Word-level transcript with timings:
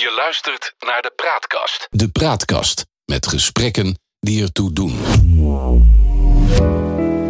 Je 0.00 0.12
luistert 0.16 0.74
naar 0.78 1.02
de 1.02 1.12
Praatkast. 1.16 1.86
De 1.90 2.08
Praatkast 2.08 2.86
met 3.04 3.26
gesprekken 3.26 3.98
die 4.20 4.42
ertoe 4.42 4.72
doen. 4.72 4.98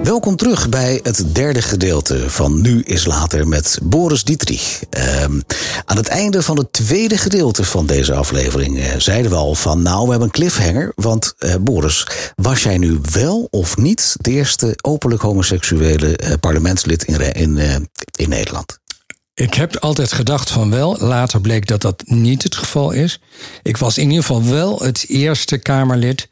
Welkom 0.03 0.37
terug 0.37 0.69
bij 0.69 1.01
het 1.03 1.35
derde 1.35 1.63
gedeelte 1.63 2.31
van 2.31 2.61
Nu 2.61 2.83
is 2.83 3.05
Later 3.05 3.49
met 3.49 3.79
Boris 3.83 4.25
Dietrich. 4.25 4.83
Ehm, 4.91 5.41
aan 5.85 5.97
het 5.97 6.09
einde 6.09 6.43
van 6.43 6.59
het 6.59 6.73
tweede 6.73 7.19
gedeelte 7.19 7.65
van 7.65 7.87
deze 7.87 8.15
aflevering 8.15 8.79
eh, 8.79 8.95
zeiden 8.99 9.31
we 9.31 9.37
al 9.37 9.55
van... 9.55 9.83
nou, 9.83 10.05
we 10.05 10.11
hebben 10.11 10.29
een 10.29 10.35
cliffhanger, 10.35 10.93
want 10.95 11.35
eh, 11.39 11.55
Boris... 11.61 12.07
was 12.35 12.63
jij 12.63 12.79
nu 12.79 12.99
wel 13.13 13.49
of 13.51 13.77
niet 13.77 14.17
de 14.21 14.31
eerste 14.31 14.79
openlijk 14.81 15.23
homoseksuele 15.23 16.17
eh, 16.17 16.33
parlementslid 16.41 17.05
in, 17.05 17.35
in, 17.35 17.59
eh, 17.59 17.75
in 18.17 18.29
Nederland? 18.29 18.79
Ik 19.39 19.55
heb 19.55 19.77
altijd 19.77 20.13
gedacht 20.13 20.51
van 20.51 20.71
wel. 20.71 20.97
Later 20.99 21.41
bleek 21.41 21.67
dat 21.67 21.81
dat 21.81 22.03
niet 22.07 22.43
het 22.43 22.57
geval 22.57 22.91
is. 22.91 23.21
Ik 23.63 23.77
was 23.77 23.99
in 23.99 24.09
ieder 24.11 24.25
geval 24.25 24.45
wel 24.45 24.79
het 24.79 25.05
eerste 25.09 25.59
Kamerlid, 25.59 26.29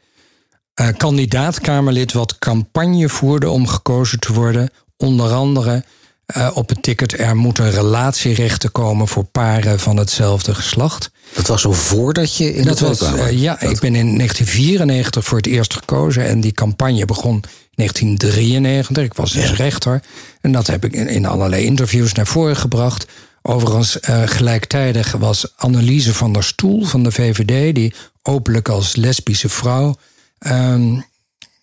eh, 0.73 0.87
kandidaat-Kamerlid, 0.97 2.13
wat 2.13 2.39
campagne 2.39 3.09
voerde 3.09 3.49
om 3.49 3.67
gekozen 3.67 4.19
te 4.19 4.33
worden. 4.33 4.69
Onder 4.97 5.31
andere 5.31 5.83
eh, 6.25 6.51
op 6.53 6.69
het 6.69 6.83
ticket: 6.83 7.19
er 7.19 7.35
moeten 7.35 7.71
relatierechten 7.71 8.71
komen 8.71 9.07
voor 9.07 9.23
paren 9.23 9.79
van 9.79 9.97
hetzelfde 9.97 10.55
geslacht. 10.55 11.11
Dat 11.33 11.47
was 11.47 11.61
zo 11.61 11.71
voordat 11.71 12.35
je 12.35 12.53
in 12.53 12.65
Dat 12.65 12.77
de 12.77 12.87
was, 12.87 13.01
eh, 13.01 13.41
ja, 13.41 13.61
ik 13.61 13.79
ben 13.79 13.95
in 13.95 14.17
1994 14.17 15.25
voor 15.25 15.37
het 15.37 15.47
eerst 15.47 15.73
gekozen 15.73 16.25
en 16.25 16.41
die 16.41 16.51
campagne 16.51 17.05
begon 17.05 17.43
1993. 17.77 19.03
Ik 19.03 19.13
was 19.13 19.31
dus 19.31 19.53
rechter 19.53 20.01
en 20.41 20.51
dat 20.51 20.67
heb 20.67 20.85
ik 20.85 20.93
in, 20.93 21.25
allerlei 21.25 21.65
interviews 21.65 22.13
naar 22.13 22.27
voren 22.27 22.55
gebracht. 22.57 23.05
Overigens, 23.41 23.99
eh, 23.99 24.21
gelijktijdig 24.25 25.11
was 25.11 25.53
Anneliese 25.55 26.13
van 26.13 26.33
der 26.33 26.43
Stoel 26.43 26.83
van 26.85 27.03
de 27.03 27.11
VVD, 27.11 27.75
die 27.75 27.93
openlijk 28.21 28.69
als 28.69 28.95
lesbische 28.95 29.49
vrouw 29.49 29.95
ehm, 30.39 30.99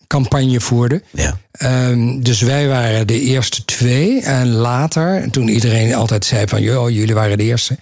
campagne 0.07 0.59
voerde. 0.59 1.03
Ja. 1.11 1.37
Ehm, 1.51 2.19
dus 2.19 2.41
wij 2.41 2.67
waren 2.67 3.07
de 3.07 3.19
eerste 3.19 3.65
twee. 3.65 4.21
En 4.21 4.47
later, 4.47 5.31
toen 5.31 5.47
iedereen 5.47 5.95
altijd 5.95 6.25
zei 6.25 6.47
van... 6.47 6.61
joh, 6.61 6.89
jullie 6.89 7.13
waren 7.13 7.37
de 7.37 7.43
eerste... 7.43 7.77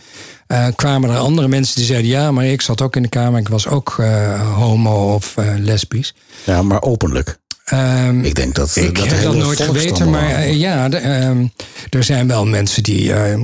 eh, 0.48 0.68
kwamen 0.76 1.10
er 1.10 1.18
andere 1.18 1.48
mensen 1.48 1.76
die 1.76 1.86
zeiden... 1.86 2.10
ja, 2.10 2.32
maar 2.32 2.46
ik 2.46 2.62
zat 2.62 2.82
ook 2.82 2.96
in 2.96 3.02
de 3.02 3.10
Kamer. 3.10 3.40
Ik 3.40 3.50
was 3.50 3.68
ook 3.68 3.96
eh, 4.00 4.56
homo 4.56 5.14
of 5.14 5.36
lesbisch. 5.58 6.14
ja, 6.44 6.62
maar 6.62 6.82
openlijk. 6.82 7.38
Ehm, 7.66 8.24
Ik 8.24 8.36
denk 8.36 8.56
dat, 8.56 8.76
ik 8.76 8.96
dat 8.96 9.08
heb 9.08 9.24
dat 9.24 9.36
nooit 9.36 9.62
geweten, 9.62 10.10
maar 10.10 10.30
eh, 10.30 10.54
ja, 10.60 10.90
de, 10.90 10.98
ehm, 10.98 11.48
er 11.90 12.04
zijn 12.04 12.28
wel 12.28 12.46
mensen 12.46 12.84
die 12.84 13.14
eh, 13.14 13.42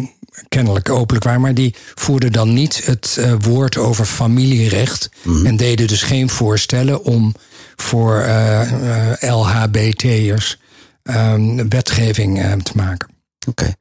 kennelijk 0.50 0.90
openlijk 0.90 1.26
waren, 1.26 1.42
maar 1.42 1.54
die 1.54 1.76
voerden 1.96 2.32
dan 2.32 2.54
niet 2.54 2.86
het 2.86 3.18
eh, 3.20 3.34
woord 3.40 3.78
over 3.78 4.06
familierecht 4.06 5.10
Mhm. 5.24 5.46
en 5.46 5.58
deden 5.58 5.88
dus 5.88 6.02
geen 6.04 6.30
voorstellen 6.30 7.04
om 7.04 7.36
voor 7.76 8.20
eh, 8.22 9.12
LHBT'ers 9.20 10.60
ehm, 11.04 11.68
wetgeving 11.70 12.64
te 12.64 12.72
maken. 12.76 13.10
Oké. 13.48 13.74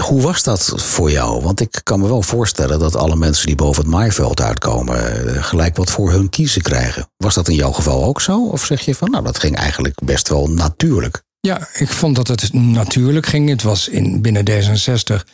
Hoe 0.00 0.20
was 0.20 0.42
dat 0.42 0.72
voor 0.76 1.10
jou? 1.10 1.42
Want 1.42 1.60
ik 1.60 1.80
kan 1.82 2.00
me 2.00 2.08
wel 2.08 2.22
voorstellen 2.22 2.78
dat 2.78 2.96
alle 2.96 3.16
mensen 3.16 3.46
die 3.46 3.56
boven 3.56 3.82
het 3.82 3.90
maaiveld 3.90 4.40
uitkomen... 4.40 5.26
eh, 5.34 5.42
gelijk 5.44 5.76
wat 5.76 5.90
voor 5.90 6.10
hun 6.10 6.28
kiezen 6.28 6.62
krijgen. 6.62 7.08
Was 7.16 7.34
dat 7.34 7.48
in 7.48 7.54
jouw 7.54 7.72
geval 7.72 8.04
ook 8.04 8.20
zo? 8.20 8.46
Of 8.46 8.64
zeg 8.64 8.80
je 8.80 8.94
van, 8.94 9.10
nou, 9.10 9.24
dat 9.24 9.38
ging 9.38 9.56
eigenlijk 9.56 10.00
best 10.04 10.28
wel 10.28 10.46
natuurlijk? 10.46 11.22
Ja, 11.40 11.68
ik 11.74 11.88
vond 11.88 12.16
dat 12.16 12.28
het 12.28 12.52
natuurlijk 12.52 13.26
ging. 13.26 13.48
Het 13.48 13.62
was 13.62 13.88
in, 13.88 14.22
binnen 14.22 14.44
D66, 14.50 15.24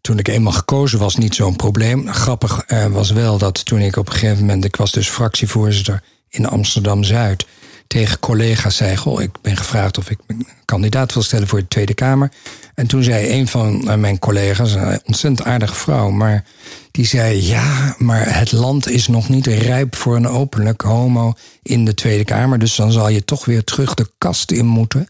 toen 0.00 0.18
ik 0.18 0.28
eenmaal 0.28 0.52
gekozen 0.52 0.98
was, 0.98 1.16
niet 1.16 1.34
zo'n 1.34 1.56
probleem. 1.56 2.12
Grappig 2.12 2.64
eh, 2.66 2.86
was 2.86 3.10
wel 3.10 3.38
dat 3.38 3.64
toen 3.64 3.80
ik 3.80 3.96
op 3.96 4.06
een 4.06 4.12
gegeven 4.12 4.38
moment... 4.38 4.64
ik 4.64 4.76
was 4.76 4.92
dus 4.92 5.08
fractievoorzitter 5.08 6.02
in 6.28 6.46
Amsterdam-Zuid... 6.46 7.46
tegen 7.86 8.18
collega's 8.18 8.76
zei, 8.76 8.96
goh, 8.96 9.22
ik 9.22 9.30
ben 9.42 9.56
gevraagd 9.56 9.98
of 9.98 10.10
ik 10.10 10.18
me 10.26 10.36
kandidaat 10.64 11.14
wil 11.14 11.22
stellen 11.22 11.48
voor 11.48 11.58
de 11.58 11.68
Tweede 11.68 11.94
Kamer. 11.94 12.30
En 12.74 12.86
toen 12.86 13.02
zei 13.02 13.30
een 13.30 13.48
van 13.48 13.88
eh, 13.90 13.96
mijn 13.96 14.18
collega's, 14.18 14.74
een 14.74 15.00
ontzettend 15.04 15.48
aardige 15.48 15.74
vrouw... 15.74 16.10
maar 16.10 16.44
die 16.90 17.06
zei, 17.06 17.42
ja, 17.42 17.94
maar 17.98 18.38
het 18.38 18.52
land 18.52 18.88
is 18.88 19.08
nog 19.08 19.28
niet 19.28 19.46
rijp 19.46 19.96
voor 19.96 20.16
een 20.16 20.28
openlijk 20.28 20.80
homo 20.82 21.32
in 21.62 21.84
de 21.84 21.94
Tweede 21.94 22.24
Kamer... 22.24 22.58
dus 22.58 22.76
dan 22.76 22.92
zal 22.92 23.08
je 23.08 23.24
toch 23.24 23.44
weer 23.44 23.64
terug 23.64 23.94
de 23.94 24.10
kast 24.18 24.50
in 24.50 24.66
moeten... 24.66 25.08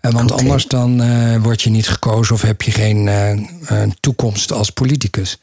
Eh, 0.00 0.12
Want 0.12 0.32
anders 0.32 0.66
dan 0.66 1.02
eh, 1.02 1.42
word 1.42 1.62
je 1.62 1.70
niet 1.70 1.88
gekozen 1.88 2.34
of 2.34 2.42
heb 2.42 2.62
je 2.62 2.70
geen 2.70 3.10
toekomst 4.00 4.52
als 4.52 4.70
politicus. 4.70 5.38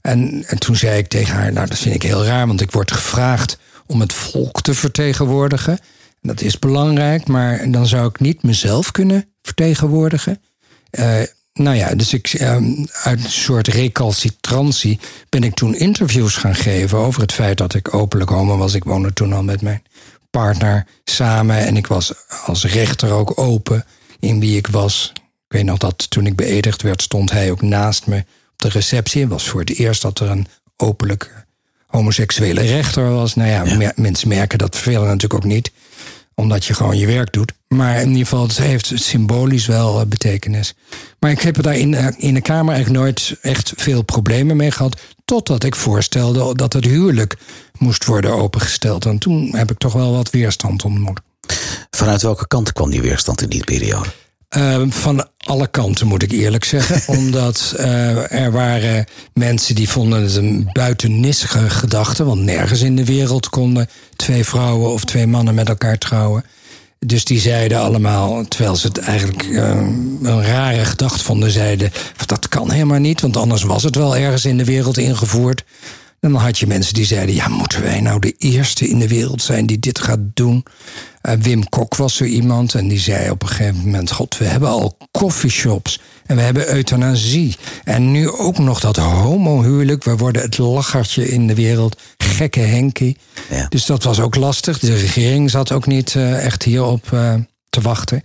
en, 0.00 0.44
en 0.46 0.58
toen 0.58 0.76
zei 0.76 0.98
ik 0.98 1.08
tegen 1.08 1.34
haar, 1.34 1.52
nou 1.52 1.66
dat 1.66 1.78
vind 1.78 1.94
ik 1.94 2.02
heel 2.02 2.24
raar, 2.24 2.46
want 2.46 2.60
ik 2.60 2.70
word 2.70 2.92
gevraagd 2.92 3.58
om 3.86 4.00
het 4.00 4.12
volk 4.12 4.62
te 4.62 4.74
vertegenwoordigen. 4.74 5.78
Dat 6.20 6.40
is 6.40 6.58
belangrijk, 6.58 7.26
maar 7.26 7.70
dan 7.70 7.86
zou 7.86 8.08
ik 8.08 8.20
niet 8.20 8.42
mezelf 8.42 8.90
kunnen 8.90 9.28
vertegenwoordigen. 9.42 10.42
Eh, 10.90 11.20
nou 11.52 11.76
ja, 11.76 11.94
dus 11.94 12.12
ik, 12.12 12.26
eh, 12.28 12.56
uit 13.02 13.24
een 13.24 13.30
soort 13.30 13.68
recalcitrantie 13.68 14.98
ben 15.28 15.42
ik 15.42 15.54
toen 15.54 15.74
interviews 15.74 16.36
gaan 16.36 16.54
geven 16.54 16.98
over 16.98 17.20
het 17.20 17.32
feit 17.32 17.58
dat 17.58 17.74
ik 17.74 17.94
openlijk 17.94 18.30
homo 18.30 18.56
was. 18.56 18.74
Ik 18.74 18.84
woonde 18.84 19.12
toen 19.12 19.32
al 19.32 19.42
met 19.42 19.62
mijn 19.62 19.82
partner 20.30 20.86
samen 21.04 21.56
en 21.56 21.76
ik 21.76 21.86
was 21.86 22.12
als 22.44 22.64
rechter 22.64 23.12
ook 23.12 23.38
open 23.38 23.84
in 24.18 24.40
wie 24.40 24.56
ik 24.56 24.66
was. 24.66 25.12
Ik 25.16 25.56
weet 25.56 25.64
nog 25.64 25.78
dat 25.78 26.10
toen 26.10 26.26
ik 26.26 26.36
beëdigd 26.36 26.82
werd, 26.82 27.02
stond 27.02 27.30
hij 27.30 27.50
ook 27.50 27.62
naast 27.62 28.06
me 28.06 28.18
op 28.52 28.56
de 28.56 28.68
receptie. 28.68 29.20
Het 29.20 29.30
was 29.30 29.48
voor 29.48 29.60
het 29.60 29.74
eerst 29.74 30.02
dat 30.02 30.18
er 30.18 30.30
een 30.30 30.46
openlijk 30.76 31.46
homoseksuele 31.86 32.60
rechter 32.60 33.10
was. 33.10 33.34
Nou 33.34 33.48
ja, 33.48 33.92
mensen 33.96 34.28
merken 34.28 34.58
dat 34.58 34.74
vervelen 34.76 35.06
natuurlijk 35.06 35.34
ook 35.44 35.50
niet 35.50 35.72
omdat 36.34 36.64
je 36.64 36.74
gewoon 36.74 36.98
je 36.98 37.06
werk 37.06 37.32
doet. 37.32 37.52
Maar 37.68 38.00
in 38.00 38.08
ieder 38.08 38.22
geval, 38.22 38.42
het 38.42 38.58
heeft 38.58 38.92
symbolisch 38.94 39.66
wel 39.66 40.00
eh, 40.00 40.06
betekenis. 40.06 40.74
Maar 41.18 41.30
ik 41.30 41.40
heb 41.40 41.56
er 41.56 41.62
daar 41.62 41.76
in, 41.76 41.94
eh, 41.94 42.06
in 42.16 42.34
de 42.34 42.40
Kamer 42.40 42.74
eigenlijk 42.74 43.04
nooit 43.04 43.36
echt 43.42 43.72
veel 43.76 44.02
problemen 44.02 44.56
mee 44.56 44.70
gehad. 44.70 45.00
Totdat 45.24 45.64
ik 45.64 45.76
voorstelde 45.76 46.54
dat 46.54 46.72
het 46.72 46.84
huwelijk 46.84 47.36
moest 47.78 48.04
worden 48.04 48.34
opengesteld. 48.34 49.06
En 49.06 49.18
toen 49.18 49.56
heb 49.56 49.70
ik 49.70 49.78
toch 49.78 49.92
wel 49.92 50.12
wat 50.12 50.30
weerstand 50.30 50.84
ontmoet. 50.84 51.20
Vanuit 51.90 52.22
welke 52.22 52.46
kant 52.46 52.72
kwam 52.72 52.90
die 52.90 53.02
weerstand 53.02 53.42
in 53.42 53.48
die 53.48 53.64
periode? 53.64 54.08
Eh, 54.50 54.82
van 54.88 55.28
alle 55.38 55.66
kanten 55.66 56.06
moet 56.06 56.22
ik 56.22 56.30
eerlijk 56.30 56.64
zeggen. 56.64 57.02
omdat 57.18 57.74
eh, 57.76 58.32
er 58.32 58.52
waren 58.52 59.04
mensen 59.34 59.74
die 59.74 59.88
vonden 59.88 60.22
het 60.22 60.36
een 60.36 60.70
buitennissige 60.72 61.70
gedachte. 61.70 62.24
Want 62.24 62.40
nergens 62.40 62.80
in 62.80 62.96
de 62.96 63.04
wereld 63.04 63.48
konden 63.48 63.88
twee 64.16 64.44
vrouwen 64.44 64.92
of 64.92 65.04
twee 65.04 65.26
mannen 65.26 65.54
met 65.54 65.68
elkaar 65.68 65.98
trouwen. 65.98 66.44
Dus 66.98 67.24
die 67.24 67.40
zeiden 67.40 67.80
allemaal, 67.80 68.44
terwijl 68.48 68.76
ze 68.76 68.86
het 68.86 68.98
eigenlijk 68.98 69.42
eh, 69.42 69.68
een 70.22 70.42
rare 70.42 70.84
gedachte 70.84 71.24
vonden, 71.24 71.50
zeiden: 71.50 71.92
dat 72.26 72.48
kan 72.48 72.70
helemaal 72.70 72.98
niet, 72.98 73.20
want 73.20 73.36
anders 73.36 73.62
was 73.62 73.82
het 73.82 73.94
wel 73.94 74.16
ergens 74.16 74.44
in 74.44 74.56
de 74.56 74.64
wereld 74.64 74.98
ingevoerd. 74.98 75.64
En 76.20 76.32
dan 76.32 76.40
had 76.40 76.58
je 76.58 76.66
mensen 76.66 76.94
die 76.94 77.04
zeiden: 77.04 77.34
ja, 77.34 77.48
moeten 77.48 77.82
wij 77.82 78.00
nou 78.00 78.18
de 78.18 78.34
eerste 78.38 78.88
in 78.88 78.98
de 78.98 79.08
wereld 79.08 79.42
zijn 79.42 79.66
die 79.66 79.78
dit 79.78 79.98
gaat 79.98 80.20
doen? 80.34 80.64
Eh, 81.20 81.34
Wim 81.40 81.68
Kok 81.68 81.96
was 81.96 82.14
zo 82.14 82.24
iemand 82.24 82.74
en 82.74 82.88
die 82.88 82.98
zei 82.98 83.30
op 83.30 83.42
een 83.42 83.48
gegeven 83.48 83.80
moment: 83.80 84.12
God, 84.12 84.38
we 84.38 84.44
hebben 84.44 84.68
al 84.68 84.96
coffeeshops 85.10 86.00
en 86.26 86.36
we 86.36 86.42
hebben 86.42 86.74
euthanasie. 86.74 87.56
En 87.84 88.10
nu 88.10 88.30
ook 88.30 88.58
nog 88.58 88.80
dat 88.80 88.96
homohuwelijk. 88.96 90.04
We 90.04 90.16
worden 90.16 90.42
het 90.42 90.58
lachertje 90.58 91.28
in 91.28 91.46
de 91.46 91.54
wereld. 91.54 92.00
Gekke 92.16 92.60
Henkie. 92.60 93.16
Ja. 93.50 93.66
Dus 93.68 93.86
dat 93.86 94.02
was 94.02 94.20
ook 94.20 94.34
lastig. 94.34 94.78
De 94.78 94.94
regering 94.94 95.50
zat 95.50 95.72
ook 95.72 95.86
niet 95.86 96.14
eh, 96.14 96.44
echt 96.44 96.62
hierop 96.62 97.12
eh, 97.12 97.34
te 97.68 97.80
wachten. 97.80 98.22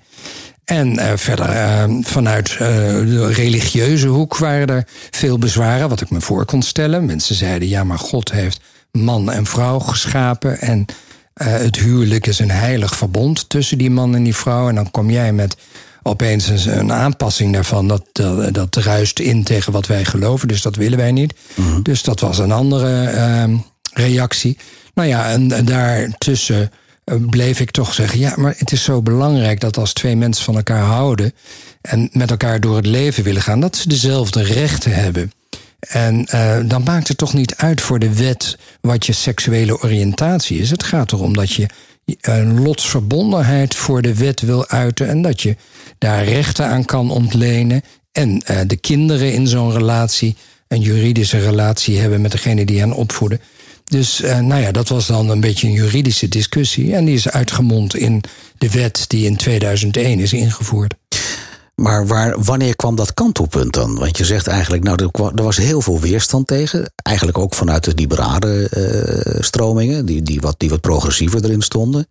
En 0.65 0.97
eh, 0.97 1.11
verder 1.15 1.49
eh, 1.49 1.83
vanuit 2.01 2.51
eh, 2.51 2.57
de 2.57 3.31
religieuze 3.31 4.07
hoek 4.07 4.37
waren 4.37 4.67
er 4.67 4.87
veel 5.11 5.37
bezwaren, 5.37 5.89
wat 5.89 6.01
ik 6.01 6.09
me 6.09 6.21
voor 6.21 6.45
kon 6.45 6.61
stellen. 6.61 7.05
Mensen 7.05 7.35
zeiden, 7.35 7.67
ja, 7.67 7.83
maar 7.83 8.00
God 8.00 8.31
heeft 8.31 8.62
man 8.91 9.31
en 9.31 9.45
vrouw 9.45 9.79
geschapen. 9.79 10.62
En 10.62 10.85
het 11.33 11.75
huwelijk 11.75 12.27
is 12.27 12.39
een 12.39 12.51
heilig 12.51 12.95
verbond 12.95 13.50
tussen 13.50 13.77
die 13.77 13.89
man 13.89 14.15
en 14.15 14.23
die 14.23 14.35
vrouw. 14.35 14.69
En 14.69 14.75
dan 14.75 14.91
kom 14.91 15.09
jij 15.09 15.33
met 15.33 15.56
opeens 16.03 16.65
een, 16.65 16.91
aanpassing 16.91 17.53
daarvan. 17.53 17.88
Dat, 17.88 18.06
dat, 18.11 18.53
dat 18.53 18.75
ruist 18.75 19.19
in 19.19 19.44
tegen 19.44 19.71
wat 19.71 19.88
wij 19.88 20.06
geloven, 20.06 20.47
dus 20.47 20.61
dat 20.61 20.75
willen 20.75 20.97
wij 20.97 21.11
niet. 21.11 21.33
Dus 21.83 22.03
dat 22.03 22.19
was 22.19 22.38
een 22.38 22.51
andere 22.51 23.03
eh, 23.03 23.44
reactie. 23.94 24.57
Nou 24.94 25.09
ja, 25.09 25.29
en, 25.29 25.51
en 25.51 25.65
daartussen 25.65 26.71
bleef 27.06 27.60
ik 27.60 27.72
toch 27.72 27.94
zeggen: 27.94 28.19
ja, 28.19 28.34
maar 28.38 28.54
het 28.57 28.72
is 28.72 28.84
zo 28.84 29.02
belangrijk 29.02 29.60
dat 29.60 29.78
als 29.78 29.94
twee 29.94 30.16
mensen 30.16 30.44
van 30.44 30.56
elkaar 30.56 30.84
houden 30.84 31.34
en 31.81 32.10
met 32.12 32.30
elkaar 32.31 32.60
door 32.60 32.75
het 32.75 32.86
leven 32.86 33.24
willen 33.24 33.42
gaan, 33.42 33.60
dat 33.60 33.75
ze 33.75 33.90
dezelfde 33.90 34.44
rechten 34.44 34.92
hebben. 34.92 35.31
En 35.80 36.25
eh, 36.25 36.57
dan 36.66 36.84
maakt 36.84 37.07
het 37.07 37.18
toch 37.18 37.34
niet 37.34 37.56
uit 37.56 37.81
voor 37.81 38.00
de 38.00 38.13
wet 38.13 38.57
wat 38.81 39.06
je 39.06 39.13
seksuele 39.13 39.81
oriëntatie 39.81 40.60
is. 40.60 40.69
Het 40.69 40.84
gaat 40.84 41.12
erom 41.12 41.34
dat 41.34 41.52
je 41.52 41.68
een 42.22 42.62
lotsverbondenheid 42.62 43.75
voor 43.75 44.02
de 44.02 44.16
wet 44.16 44.42
wil 44.42 44.68
uiten 44.68 45.07
en 45.07 45.22
dat 45.22 45.42
je 45.42 45.56
daar 45.98 46.24
rechten 46.24 46.68
aan 46.68 46.86
kan 46.86 47.12
ontlenen. 47.12 47.81
En 48.12 48.42
eh, 48.46 48.60
de 48.68 48.78
kinderen 48.78 49.34
in 49.34 49.48
zo'n 49.48 49.72
relatie 49.72 50.36
een 50.68 50.81
juridische 50.81 51.40
relatie 51.40 52.00
hebben 52.00 52.22
met 52.22 52.31
degene 52.31 52.66
die 52.66 52.80
hen 52.80 52.94
opvoeden. 52.94 53.42
Dus 53.85 54.21
uh, 54.21 54.39
nou 54.39 54.61
ja, 54.61 54.71
dat 54.71 54.87
was 54.87 55.07
dan 55.07 55.29
een 55.29 55.39
beetje 55.39 55.67
een 55.67 55.73
juridische 55.73 56.27
discussie. 56.27 56.95
En 56.95 57.05
die 57.05 57.15
is 57.15 57.29
uitgemond 57.29 57.95
in 57.95 58.23
de 58.57 58.69
wet 58.69 59.05
die 59.07 59.25
in 59.25 59.35
2001 59.35 60.19
is 60.19 60.33
ingevoerd. 60.33 60.93
Maar 61.75 62.07
waar, 62.07 62.43
wanneer 62.43 62.75
kwam 62.75 62.95
dat 62.95 63.13
kantelpunt 63.13 63.73
dan? 63.73 63.97
Want 63.97 64.17
je 64.17 64.25
zegt 64.25 64.47
eigenlijk, 64.47 64.83
nou, 64.83 65.09
er, 65.35 65.43
was 65.43 65.57
heel 65.57 65.81
veel 65.81 65.99
weerstand 65.99 66.47
tegen. 66.47 66.91
Eigenlijk 66.95 67.37
ook 67.37 67.55
vanuit 67.55 67.83
de 67.83 67.93
liberale 67.95 68.69
uh, 68.77 69.41
stromingen, 69.41 70.05
die, 70.05 70.21
die, 70.21 70.41
wat, 70.41 70.55
die 70.59 70.69
wat 70.69 70.81
progressiever 70.81 71.43
erin 71.43 71.61
stonden. 71.61 72.07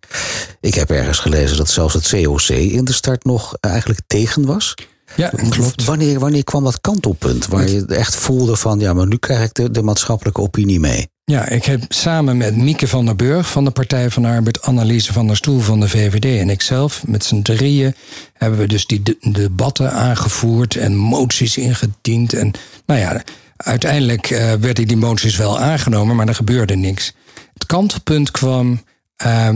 Ik 0.61 0.73
heb 0.73 0.89
ergens 0.89 1.19
gelezen 1.19 1.57
dat 1.57 1.69
zelfs 1.69 1.93
het 1.93 2.09
COC 2.09 2.49
in 2.49 2.85
de 2.85 2.93
start 2.93 3.23
nog 3.23 3.57
eigenlijk 3.59 4.01
tegen 4.07 4.45
was. 4.45 4.73
Ja, 5.15 5.29
klopt. 5.49 5.85
Wanneer, 5.85 6.19
wanneer 6.19 6.43
kwam 6.43 6.63
dat 6.63 6.81
kantelpunt? 6.81 7.47
Waar 7.47 7.69
je 7.69 7.85
echt 7.85 8.15
voelde 8.15 8.55
van, 8.55 8.79
ja, 8.79 8.93
maar 8.93 9.07
nu 9.07 9.17
krijg 9.17 9.43
ik 9.43 9.53
de, 9.53 9.71
de 9.71 9.81
maatschappelijke 9.81 10.41
opinie 10.41 10.79
mee. 10.79 11.07
Ja, 11.31 11.47
ik 11.47 11.65
heb 11.65 11.83
samen 11.87 12.37
met 12.37 12.55
Mieke 12.55 12.87
van 12.87 13.05
der 13.05 13.15
Burg 13.15 13.51
van 13.51 13.63
de 13.63 13.71
Partij 13.71 14.09
van 14.09 14.21
de 14.21 14.27
Arbeid, 14.27 14.61
Anneliese 14.61 15.13
van 15.13 15.27
der 15.27 15.35
Stoel 15.35 15.59
van 15.59 15.79
de 15.79 15.89
VVD 15.89 16.39
en 16.39 16.49
ikzelf, 16.49 17.07
met 17.07 17.23
z'n 17.23 17.41
drieën, 17.41 17.95
hebben 18.33 18.59
we 18.59 18.67
dus 18.67 18.85
die 18.85 19.03
debatten 19.21 19.91
aangevoerd 19.91 20.75
en 20.75 20.95
moties 20.95 21.57
ingediend. 21.57 22.33
En 22.33 22.51
nou 22.85 22.99
ja, 22.99 23.21
uiteindelijk 23.57 24.29
uh, 24.29 24.53
werden 24.53 24.87
die 24.87 24.97
moties 24.97 25.35
wel 25.35 25.59
aangenomen, 25.59 26.15
maar 26.15 26.27
er 26.27 26.35
gebeurde 26.35 26.75
niks. 26.75 27.13
Het 27.53 27.65
kantelpunt 27.65 28.31
kwam. 28.31 28.83
Uh, 29.25 29.49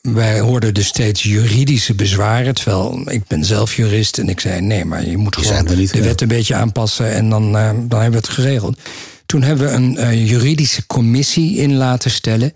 wij 0.00 0.40
hoorden 0.40 0.74
dus 0.74 0.86
steeds 0.86 1.22
juridische 1.22 1.94
bezwaren. 1.94 2.54
Terwijl 2.54 3.02
ik 3.10 3.26
ben 3.26 3.44
zelf 3.44 3.74
jurist 3.74 4.18
en 4.18 4.28
ik 4.28 4.40
zei: 4.40 4.60
nee, 4.60 4.84
maar 4.84 5.06
je 5.06 5.16
moet 5.16 5.36
gewoon 5.36 5.64
de 5.64 6.02
wet 6.02 6.20
een 6.20 6.28
beetje 6.28 6.54
aanpassen 6.54 7.12
en 7.12 7.28
dan, 7.28 7.56
uh, 7.56 7.70
dan 7.88 8.00
hebben 8.00 8.20
we 8.20 8.26
het 8.26 8.28
geregeld. 8.28 8.78
Toen 9.34 9.42
hebben 9.42 9.66
we 9.66 9.72
een 9.72 9.96
uh, 9.96 10.28
juridische 10.28 10.86
commissie 10.86 11.56
in 11.56 11.74
laten 11.74 12.10
stellen. 12.10 12.52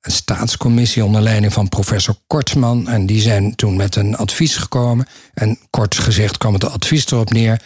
Een 0.00 0.12
staatscommissie 0.12 1.04
onder 1.04 1.20
leiding 1.20 1.52
van 1.52 1.68
professor 1.68 2.16
Kortman. 2.26 2.88
En 2.88 3.06
die 3.06 3.20
zijn 3.20 3.54
toen 3.54 3.76
met 3.76 3.96
een 3.96 4.16
advies 4.16 4.56
gekomen. 4.56 5.06
En 5.34 5.58
kort 5.70 5.98
gezegd 5.98 6.38
kwam 6.38 6.54
het 6.54 6.64
advies 6.64 7.06
erop 7.06 7.30
neer. 7.30 7.62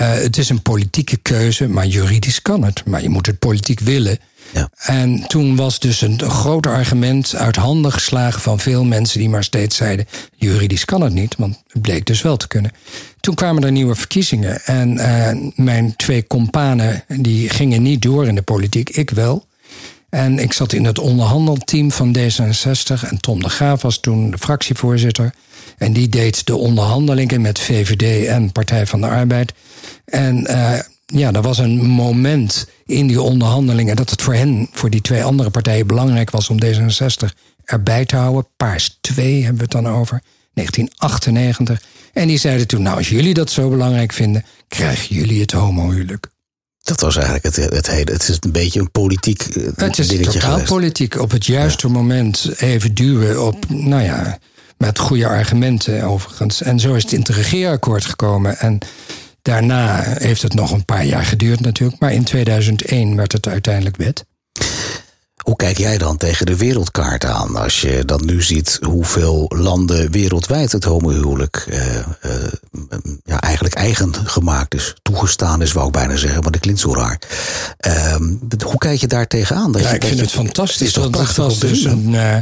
Uh, 0.00 0.12
het 0.12 0.36
is 0.36 0.48
een 0.48 0.62
politieke 0.62 1.16
keuze, 1.16 1.68
maar 1.68 1.86
juridisch 1.86 2.42
kan 2.42 2.64
het. 2.64 2.86
Maar 2.86 3.02
je 3.02 3.08
moet 3.08 3.26
het 3.26 3.38
politiek 3.38 3.80
willen. 3.80 4.18
En 4.76 5.26
toen 5.26 5.56
was 5.56 5.78
dus 5.78 6.00
een, 6.00 6.20
groot 6.20 6.66
argument 6.66 7.34
uit 7.34 7.56
handen 7.56 7.92
geslagen 7.92 8.40
van 8.40 8.58
veel 8.58 8.84
mensen 8.84 9.18
die 9.18 9.28
maar 9.28 9.44
steeds 9.44 9.76
zeiden: 9.76 10.06
juridisch 10.34 10.84
kan 10.84 11.00
het 11.00 11.12
niet, 11.12 11.34
want 11.36 11.62
het 11.68 11.82
bleek 11.82 12.06
dus 12.06 12.22
wel 12.22 12.36
te 12.36 12.48
kunnen. 12.48 12.72
Toen 13.20 13.34
kwamen 13.34 13.64
er 13.64 13.72
nieuwe 13.72 13.94
verkiezingen 13.94 14.64
en 14.64 14.96
uh, 14.96 15.28
mijn 15.54 15.96
twee 15.96 16.26
companen 16.26 17.04
die 17.08 17.48
gingen 17.48 17.82
niet 17.82 18.02
door 18.02 18.26
in 18.26 18.34
de 18.34 18.42
politiek, 18.42 18.90
ik 18.90 19.10
wel. 19.10 19.46
En 20.08 20.38
ik 20.38 20.52
zat 20.52 20.72
in 20.72 20.84
het 20.84 20.98
onderhandelteam 20.98 21.92
van 21.92 22.16
D66 22.18 23.08
en 23.08 23.20
Tom 23.20 23.42
de 23.42 23.48
Graaf 23.48 23.82
was 23.82 23.98
toen 23.98 24.30
de 24.30 24.38
fractievoorzitter. 24.38 25.34
En 25.78 25.92
die 25.92 26.08
deed 26.08 26.46
de 26.46 26.56
onderhandelingen 26.56 27.40
met 27.40 27.58
VVD 27.58 28.26
en 28.26 28.52
Partij 28.52 28.86
van 28.86 29.00
de 29.00 29.06
Arbeid. 29.06 29.52
En 30.04 30.46
uh, 30.50 30.78
ja, 31.06 31.32
er 31.32 31.42
was 31.42 31.58
een 31.58 31.84
moment 31.84 32.66
in 32.86 33.06
die 33.06 33.22
onderhandelingen 33.22 33.96
dat 33.96 34.10
het 34.10 34.22
voor 34.22 34.34
hen, 34.34 34.68
voor 34.72 34.90
die 34.90 35.00
twee 35.00 35.24
andere 35.24 35.50
partijen, 35.50 35.86
belangrijk 35.86 36.30
was 36.30 36.48
om 36.48 36.58
D66 36.64 37.28
erbij 37.64 38.04
te 38.04 38.16
houden. 38.16 38.46
Paars 38.56 38.98
2 39.00 39.34
hebben 39.34 39.56
we 39.56 39.62
het 39.62 39.84
dan 39.84 39.88
over, 39.88 40.22
1998. 40.52 41.82
En 42.12 42.28
die 42.28 42.38
zeiden 42.38 42.66
toen, 42.66 42.82
nou 42.82 42.96
als 42.96 43.08
jullie 43.08 43.34
dat 43.34 43.50
zo 43.50 43.68
belangrijk 43.68 44.12
vinden, 44.12 44.44
krijgen 44.68 45.16
jullie 45.16 45.40
het 45.40 45.52
homohuwelijk. 45.52 46.32
Dat 46.82 47.00
was 47.00 47.16
eigenlijk 47.16 47.44
het, 47.44 47.56
het 47.56 47.86
hele. 47.86 48.12
Het 48.12 48.28
is 48.28 48.36
een 48.40 48.52
beetje 48.52 48.80
een 48.80 48.90
politiek 48.90 49.56
uh, 49.56 49.68
Het 49.76 49.98
is 49.98 50.06
totaal 50.06 50.62
politiek. 50.62 51.20
Op 51.20 51.30
het 51.30 51.46
juiste 51.46 51.88
moment 51.88 52.50
even 52.56 52.94
duwen 52.94 53.46
op, 53.46 53.68
nou 53.68 54.02
ja, 54.02 54.38
met 54.78 54.98
goede 54.98 55.26
argumenten 55.26 56.02
overigens. 56.02 56.62
En 56.62 56.80
zo 56.80 56.94
is 56.94 57.02
het 57.02 57.12
in 57.12 57.18
het 57.18 57.28
regeerakkoord 57.28 58.04
gekomen. 58.04 58.58
En 58.58 58.78
Daarna 59.44 60.02
heeft 60.02 60.42
het 60.42 60.54
nog 60.54 60.70
een 60.70 60.84
paar 60.84 61.04
jaar 61.04 61.24
geduurd 61.24 61.60
natuurlijk, 61.60 62.00
maar 62.00 62.12
in 62.12 62.24
2001 62.24 63.16
werd 63.16 63.32
het 63.32 63.48
uiteindelijk 63.48 63.96
wet. 63.96 64.24
Hoe 65.36 65.56
kijk 65.56 65.78
jij 65.78 65.98
dan 65.98 66.16
tegen 66.16 66.46
de 66.46 66.56
wereldkaart 66.56 67.24
aan 67.24 67.56
als 67.56 67.80
je 67.80 68.04
dan 68.04 68.24
nu 68.24 68.42
ziet 68.42 68.78
hoeveel 68.82 69.50
landen 69.54 70.10
wereldwijd 70.10 70.72
het 70.72 70.84
homohuwelijk 70.84 71.66
uh, 71.68 71.96
uh, 72.22 72.32
ja, 73.24 73.40
eigenlijk 73.40 73.74
eigen 73.74 74.14
gemaakt 74.14 74.74
is, 74.74 74.94
toegestaan 75.02 75.62
is, 75.62 75.72
wou 75.72 75.86
ik 75.86 75.92
bijna 75.92 76.16
zeggen, 76.16 76.42
maar 76.42 76.52
dat 76.52 76.60
klinkt 76.60 76.80
zo 76.80 76.94
raar. 76.94 77.18
Uh, 77.86 78.14
hoe 78.64 78.78
kijk 78.78 79.00
je 79.00 79.06
daar 79.06 79.26
tegenaan? 79.26 79.72
Dat 79.72 79.82
ja, 79.82 79.88
je, 79.88 79.94
ik 79.94 80.04
vind 80.04 80.20
het 80.20 80.30
fantastisch. 80.30 80.94
Het, 80.94 81.04
want 81.04 81.28
het 81.28 81.36
was 81.36 81.58
dus 81.58 81.84
een, 81.84 82.14
eh, 82.14 82.36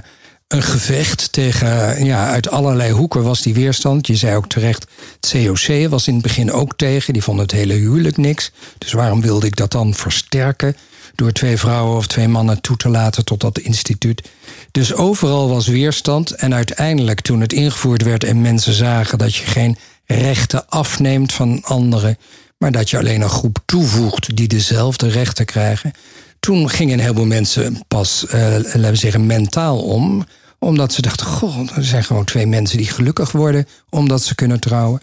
een 0.53 0.63
gevecht 0.63 1.33
tegen, 1.33 2.05
ja, 2.05 2.29
uit 2.29 2.51
allerlei 2.51 2.93
hoeken 2.93 3.23
was 3.23 3.43
die 3.43 3.55
weerstand. 3.55 4.07
Je 4.07 4.17
zei 4.17 4.37
ook 4.37 4.49
terecht, 4.49 4.87
het 5.21 5.31
COC 5.31 5.89
was 5.89 6.07
in 6.07 6.15
het 6.15 6.23
begin 6.23 6.53
ook 6.53 6.77
tegen. 6.77 7.13
Die 7.13 7.23
vonden 7.23 7.45
het 7.45 7.55
hele 7.55 7.75
huwelijk 7.75 8.17
niks. 8.17 8.53
Dus 8.79 8.93
waarom 8.93 9.21
wilde 9.21 9.47
ik 9.47 9.57
dat 9.57 9.73
dan 9.73 9.95
versterken? 9.95 10.77
Door 11.15 11.33
twee 11.33 11.57
vrouwen 11.57 11.97
of 11.97 12.07
twee 12.07 12.29
mannen 12.29 12.61
toe 12.61 12.77
te 12.77 12.89
laten 12.89 13.25
tot 13.25 13.41
dat 13.41 13.59
instituut. 13.59 14.29
Dus 14.71 14.95
overal 14.95 15.49
was 15.49 15.67
weerstand. 15.67 16.31
En 16.31 16.55
uiteindelijk, 16.55 17.21
toen 17.21 17.41
het 17.41 17.53
ingevoerd 17.53 18.03
werd 18.03 18.25
en 18.25 18.41
mensen 18.41 18.73
zagen 18.73 19.19
dat 19.19 19.35
je 19.35 19.45
geen 19.45 19.77
rechten 20.07 20.69
afneemt 20.69 21.33
van 21.33 21.63
anderen, 21.63 22.19
maar 22.59 22.73
dat 22.73 22.91
je 22.91 22.99
alleen 22.99 23.21
een 23.21 23.29
groep 23.29 23.59
toevoegt 23.65 24.37
die 24.37 24.49
dezelfde 24.49 25.09
rechten 25.09 25.45
krijgen. 25.45 25.93
Toen 26.41 26.71
gingen 26.71 26.95
een 26.95 27.01
heleboel 27.01 27.27
mensen 27.27 27.83
pas, 27.89 28.25
uh, 28.27 28.33
laten 28.63 28.91
we 28.91 28.97
zeggen, 28.97 29.27
mentaal 29.27 29.79
om 29.79 30.25
omdat 30.63 30.93
ze 30.93 31.03
dachten, 31.03 31.27
goh, 31.27 31.77
er 31.77 31.85
zijn 31.85 32.05
gewoon 32.05 32.25
twee 32.25 32.47
mensen 32.47 32.79
die 32.79 32.87
gelukkig 32.87 33.33
worden 33.33 33.67
omdat 33.91 34.23
ze 34.23 34.35
kunnen 34.35 34.61
trouwen. 34.61 35.01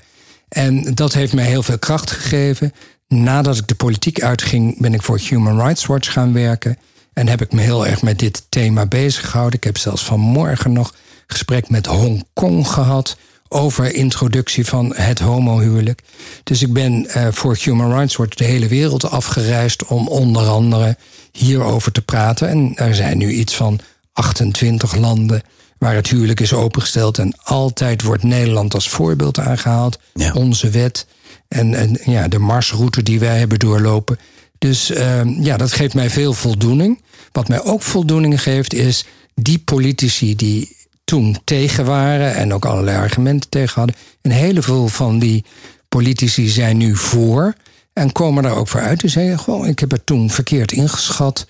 En 0.50 0.94
dat 0.94 1.14
heeft 1.14 1.34
mij 1.34 1.46
heel 1.46 1.64
veel 1.64 1.80
kracht 1.80 2.12
gegeven. 2.12 2.74
Nadat 3.08 3.58
ik 3.58 3.68
de 3.68 3.76
politiek 3.76 4.22
uitging, 4.22 4.80
ben 4.80 4.94
ik 4.94 5.02
voor 5.02 5.20
Human 5.20 5.62
Rights 5.62 5.86
Watch 5.86 6.12
gaan 6.12 6.34
werken. 6.34 6.78
En 7.14 7.28
heb 7.28 7.42
ik 7.42 7.52
me 7.52 7.62
heel 7.62 7.88
erg 7.88 8.02
met 8.02 8.20
dit 8.20 8.46
thema 8.50 8.86
bezig 8.86 9.30
gehouden. 9.30 9.58
Ik 9.58 9.64
heb 9.64 9.78
zelfs 9.78 10.04
vanmorgen 10.04 10.74
nog 10.74 10.94
gesprek 11.28 11.70
met 11.70 11.86
Hongkong 11.86 12.68
gehad 12.68 13.18
over 13.48 13.94
introductie 13.94 14.66
van 14.66 14.94
het 14.96 15.20
homohuwelijk. 15.20 16.02
Dus 16.44 16.62
ik 16.62 16.74
ben 16.74 17.08
uh, 17.18 17.28
voor 17.32 17.58
Human 17.62 17.94
Rights 17.94 18.16
Watch 18.16 18.36
de 18.36 18.44
hele 18.44 18.68
wereld 18.68 19.10
afgereisd 19.10 19.86
om 19.86 20.08
onder 20.08 20.48
andere 20.48 20.98
hierover 21.32 21.92
te 21.92 22.02
praten. 22.02 22.50
En 22.50 22.72
er 22.76 22.96
zijn 22.96 23.18
nu 23.18 23.32
iets 23.32 23.56
van 23.56 23.80
28 24.20 24.96
landen 24.96 25.42
waar 25.78 25.96
het 25.96 26.08
huwelijk 26.08 26.40
is 26.40 26.54
opengesteld. 26.54 27.18
En 27.18 27.36
altijd 27.44 28.02
wordt 28.02 28.24
Nederland 28.24 28.74
als 28.74 28.90
voorbeeld 28.90 29.40
aangehaald. 29.40 30.00
Onze 30.34 30.70
wet 30.70 31.08
en, 31.48 31.74
en 31.74 31.98
ja, 32.06 32.28
de 32.28 32.40
marsroute 32.40 33.04
die 33.04 33.20
wij 33.20 33.38
hebben 33.38 33.60
doorlopen. 33.60 34.20
Dus 34.58 34.92
uh, 34.92 35.22
ja, 35.44 35.58
dat 35.58 35.72
geeft 35.72 35.94
mij 35.94 36.10
veel 36.10 36.34
voldoening. 36.34 37.02
Wat 37.32 37.48
mij 37.48 37.64
ook 37.64 37.82
voldoening 37.82 38.42
geeft, 38.42 38.74
is 38.74 39.06
die 39.36 39.60
politici 39.60 40.36
die 40.36 40.78
toen 41.04 41.38
tegen 41.44 41.86
waren 41.86 42.36
en 42.36 42.54
ook 42.54 42.66
allerlei 42.66 42.98
argumenten 42.98 43.50
tegen 43.50 43.76
hadden. 43.76 43.96
Een 44.22 44.32
heleboel 44.32 44.88
van 44.88 45.20
die 45.20 45.46
politici 45.90 46.48
zijn 46.48 46.78
nu 46.78 46.96
voor 46.96 47.54
en 47.94 48.12
komen 48.12 48.44
daar 48.44 48.56
ook 48.56 48.68
voor 48.68 48.82
uit. 48.82 49.00
Die 49.00 49.10
zeggen 49.10 49.40
gewoon, 49.40 49.66
ik 49.66 49.80
heb 49.80 49.92
het 49.92 50.06
toen 50.06 50.30
verkeerd 50.30 50.72
ingeschat. 50.72 51.48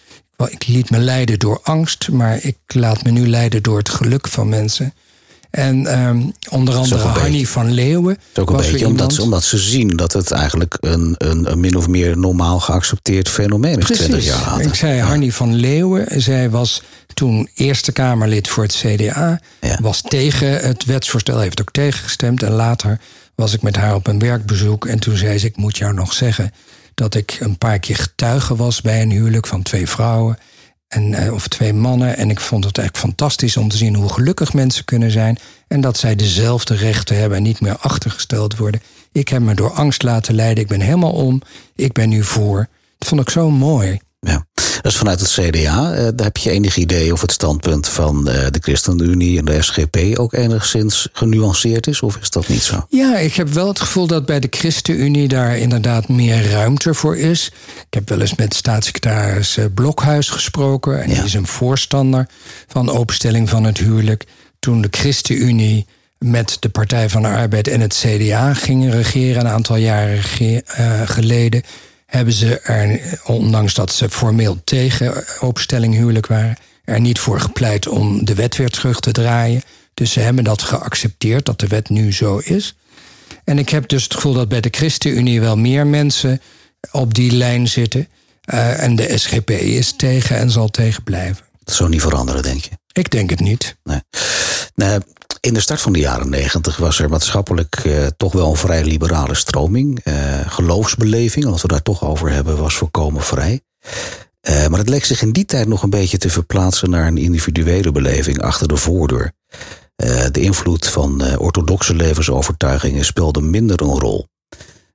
Ik 0.48 0.68
liet 0.68 0.90
me 0.90 0.98
leiden 0.98 1.40
door 1.40 1.60
angst, 1.64 2.10
maar 2.12 2.44
ik 2.44 2.58
laat 2.68 3.04
me 3.04 3.12
nu 3.12 3.28
leiden 3.28 3.64
door 3.64 3.78
het 3.78 3.90
geluk 3.90 4.28
van 4.28 4.50
mensen. 4.50 4.94
En 5.50 6.00
um, 6.00 6.34
onder 6.50 6.76
andere 6.76 7.02
Hanny 7.08 7.46
van 7.46 7.72
Leeuwen. 7.72 8.18
ook 8.36 8.50
een 8.50 8.56
beetje 8.56 8.88
omdat 8.88 9.14
ze, 9.14 9.22
omdat 9.22 9.44
ze 9.44 9.58
zien 9.58 9.88
dat 9.88 10.14
het 10.14 10.32
eigenlijk 10.32 10.78
een, 10.80 11.16
een, 11.18 11.52
een 11.52 11.60
min 11.60 11.76
of 11.76 11.88
meer 11.88 12.18
normaal 12.18 12.60
geaccepteerd 12.60 13.30
fenomeen 13.30 13.78
is. 13.78 13.86
Precies. 13.86 14.06
20 14.06 14.26
jaar 14.26 14.62
Ik 14.62 14.76
zei 14.76 15.00
Hanny 15.00 15.32
van 15.32 15.56
Leeuwen. 15.56 16.22
Zij 16.22 16.50
was 16.50 16.82
toen 17.14 17.50
Eerste 17.54 17.92
Kamerlid 17.92 18.48
voor 18.48 18.64
het 18.64 18.84
CDA. 18.86 19.40
Was 19.80 20.02
tegen 20.02 20.60
het 20.60 20.86
wetsvoorstel, 20.86 21.40
heeft 21.40 21.62
ook 21.62 21.72
tegengestemd. 21.72 22.44
En 22.44 22.52
later 22.52 23.00
was 23.36 23.54
ik 23.54 23.62
met 23.62 23.76
haar 23.76 23.96
op 23.96 24.08
een 24.08 24.20
werkbezoek. 24.20 24.86
En 24.86 25.00
toen 25.00 25.18
zei 25.18 25.38
ze: 25.38 25.46
Ik 25.46 25.58
moet 25.58 25.78
jou 25.78 25.94
nog 25.94 26.14
zeggen 26.14 26.52
dat 27.00 27.16
ik 27.16 27.38
een 27.40 27.58
paar 27.58 27.80
keer 27.80 27.96
getuige 27.96 28.56
was 28.56 28.82
bij 28.82 29.02
een 29.02 29.12
huwelijk 29.12 29.48
van 29.48 29.62
twee 29.62 29.88
vrouwen. 29.88 30.38
En, 30.88 31.12
uh, 31.12 31.34
of 31.34 31.48
twee 31.48 31.74
mannen. 31.74 32.18
En 32.18 32.30
ik 32.30 32.40
vond 32.40 32.64
het 32.64 32.78
eigenlijk 32.78 33.08
fantastisch 33.08 33.58
om 33.58 33.70
te 33.70 33.78
zien 33.78 33.96
hoe 33.96 34.14
gelukkig 34.14 34.54
mensen 34.54 34.86
kunnen 34.86 35.12
zijn. 35.12 35.38
En 35.68 35.82
dat 35.82 35.98
zij 35.98 36.16
dezelfde 36.16 36.76
rechten 36.76 37.18
hebben 37.18 37.38
en 37.38 37.44
niet 37.44 37.62
meer 37.62 37.78
achtergesteld 37.78 38.58
worden. 38.58 38.82
Ik 39.12 39.28
heb 39.28 39.42
me 39.42 39.54
door 39.54 39.72
angst 39.72 40.04
laten 40.04 40.36
leiden. 40.36 40.64
Ik 40.64 40.70
ben 40.70 40.82
helemaal 40.82 41.12
om. 41.12 41.42
Ik 41.76 41.94
ben 41.94 42.10
nu 42.10 42.24
voor. 42.24 42.68
Dat 42.98 43.08
vond 43.08 43.22
ik 43.22 43.30
zo 43.30 43.50
mooi. 43.50 44.00
Ja. 44.20 44.46
Dat 44.82 44.92
is 44.92 44.98
vanuit 44.98 45.20
het 45.20 45.30
CDA. 45.30 45.98
Uh, 45.98 46.08
heb 46.16 46.38
je 46.38 46.50
enig 46.50 46.78
idee 46.78 47.14
of 47.14 47.22
het 47.22 47.32
standpunt 47.32 47.88
van 47.88 48.18
uh, 48.18 48.34
de 48.34 48.60
ChristenUnie 48.62 49.38
en 49.38 49.46
de 49.46 49.62
SGP 49.62 49.98
ook 50.20 50.34
enigszins 50.34 51.08
genuanceerd 51.14 51.88
is? 51.88 52.02
Of 52.02 52.18
is 52.18 52.30
dat 52.30 52.48
niet 52.48 52.62
zo? 52.62 52.86
Ja, 52.90 53.18
ik 53.18 53.34
heb 53.34 53.50
wel 53.50 53.68
het 53.68 53.80
gevoel 53.80 54.08
dat 54.08 54.26
bij 54.26 54.40
de 54.40 54.48
ChristenUnie 54.50 55.28
daar 55.28 55.58
inderdaad 55.58 56.08
meer 56.08 56.50
ruimte 56.50 56.94
voor 56.94 57.18
is. 57.18 57.52
Ik 57.78 57.94
heb 57.94 58.10
wel 58.10 58.22
eens 58.22 58.36
met 58.36 58.54
staatssecretaris 58.54 59.58
Blokhuis 59.74 60.30
gesproken. 60.30 61.02
En 61.02 61.10
ja. 61.10 61.16
die 61.16 61.24
is 61.24 61.34
een 61.34 61.48
voorstander 61.48 62.28
van 62.68 62.90
openstelling 62.90 63.50
van 63.50 63.64
het 63.64 63.78
huwelijk. 63.78 64.26
Toen 64.60 64.82
de 64.82 64.88
ChristenUnie 64.92 65.86
met 66.18 66.58
de 66.60 66.70
Partij 66.70 67.10
van 67.10 67.22
de 67.22 67.28
Arbeid 67.28 67.68
en 67.68 67.82
het 67.82 68.06
CDA 68.06 68.54
gingen 68.54 68.92
regeren 68.92 69.42
een 69.42 69.52
aantal 69.52 69.76
jaren 69.76 70.24
geleden 71.06 71.64
hebben 72.10 72.34
ze 72.34 72.60
er, 72.60 73.20
ondanks 73.26 73.74
dat 73.74 73.94
ze 73.94 74.10
formeel 74.10 74.62
tegen 74.64 75.24
openstelling 75.40 75.94
huwelijk 75.94 76.28
waren, 76.28 76.58
er 76.84 77.00
niet 77.00 77.20
voor 77.20 77.40
gepleit 77.40 77.88
om 77.88 78.26
de 78.26 78.34
wet 78.34 78.56
weer 78.56 78.70
terug 78.70 79.00
te 79.00 79.12
draaien. 79.12 79.62
Dus 79.94 80.12
ze 80.12 80.20
hebben 80.20 80.44
dat 80.44 80.62
geaccepteerd, 80.62 81.46
dat 81.46 81.60
de 81.60 81.68
wet 81.68 81.90
nu 81.90 82.14
zo 82.14 82.38
is. 82.38 82.76
En 83.44 83.58
ik 83.58 83.70
heb 83.70 83.88
dus 83.88 84.04
het 84.04 84.14
gevoel 84.14 84.34
dat 84.34 84.48
bij 84.48 84.62
de 84.62 84.70
ChristenUnie 84.72 85.42
wel 85.42 85.58
meer 85.58 85.88
mensen 85.88 86.42
op 86.92 87.14
die 87.14 87.32
lijn 87.32 87.68
zitten. 87.68 88.08
Uh, 88.54 88.84
en 88.84 88.96
de 88.96 89.18
SGP 89.18 89.50
is 89.50 89.94
tegen 89.96 90.38
en 90.38 90.52
zal 90.52 90.70
tegen 90.70 91.04
blijven. 91.04 91.46
Dat 91.64 91.76
zou 91.76 91.90
niet 91.90 92.02
veranderen, 92.02 92.44
denk 92.44 92.64
je? 92.64 92.70
Ik 92.92 93.10
denk 93.10 93.30
het 93.30 93.40
niet. 93.40 93.76
Nee. 93.84 94.02
nee 94.76 95.00
in 95.40 95.54
de 95.54 95.60
start 95.60 95.82
van 95.82 95.94
de 95.94 96.00
jaren 96.00 96.30
negentig 96.30 96.78
was 96.78 97.00
er 97.00 97.10
maatschappelijk 97.10 97.76
eh, 97.76 98.08
toch 98.18 98.34
wel 98.34 98.50
een 98.50 98.56
vrij 98.56 98.84
liberale 98.84 99.36
stroming. 99.36 100.00
Eh, 100.04 100.14
geloofsbeleving, 100.46 101.46
als 101.46 101.62
we 101.62 101.68
daar 101.68 101.82
toch 101.82 102.04
over 102.04 102.32
hebben, 102.32 102.58
was 102.58 102.76
volkomen 102.76 103.22
vrij. 103.22 103.62
Uh, 104.50 104.68
maar 104.68 104.80
het 104.80 104.90
leek 104.90 105.06
zich 105.06 105.22
in 105.22 105.32
die 105.32 105.46
tijd 105.46 105.68
nog 105.68 105.84
een 105.84 105.90
beetje 105.90 106.18
te 106.18 106.30
verplaatsen 106.30 106.90
naar 106.90 107.08
een 107.08 107.18
individuele 107.18 107.92
beleving 107.92 108.42
achter 108.42 108.68
de 108.68 108.78
voordeur. 108.78 109.32
de 110.32 110.42
invloed 110.42 110.88
van 110.88 111.38
orthodoxe 111.38 111.96
levensovertuigingen 111.96 113.06
speelde 113.06 113.42
minder 113.42 113.82
een 113.82 114.00
rol. 114.00 114.28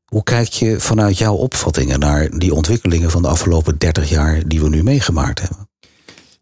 Hoe 0.04 0.22
kijk 0.22 0.48
je 0.48 0.80
vanuit 0.80 1.18
jouw 1.18 1.34
opvattingen 1.34 1.98
naar 1.98 2.38
die 2.38 2.54
ontwikkelingen 2.54 3.10
van 3.10 3.22
de 3.22 3.28
afgelopen 3.28 3.78
30 3.78 4.08
jaar 4.08 4.48
die 4.48 4.60
we 4.60 4.68
nu 4.68 4.82
meegemaakt 4.82 5.40
hebben? 5.40 5.68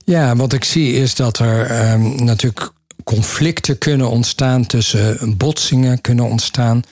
Ja, 0.05 0.37
wat 0.37 0.53
ik 0.53 0.65
zie 0.65 0.93
is 0.93 1.15
dat 1.15 1.39
er 1.39 1.67
ehm, 1.67 2.25
natuurlijk 2.25 2.73
conflicten 3.05 3.79
kunnen 3.79 4.11
ontstaan, 4.11 4.67
tussen 4.67 5.37
botsingen 5.37 6.01
kunnen 6.01 6.25
ontstaan, 6.25 6.83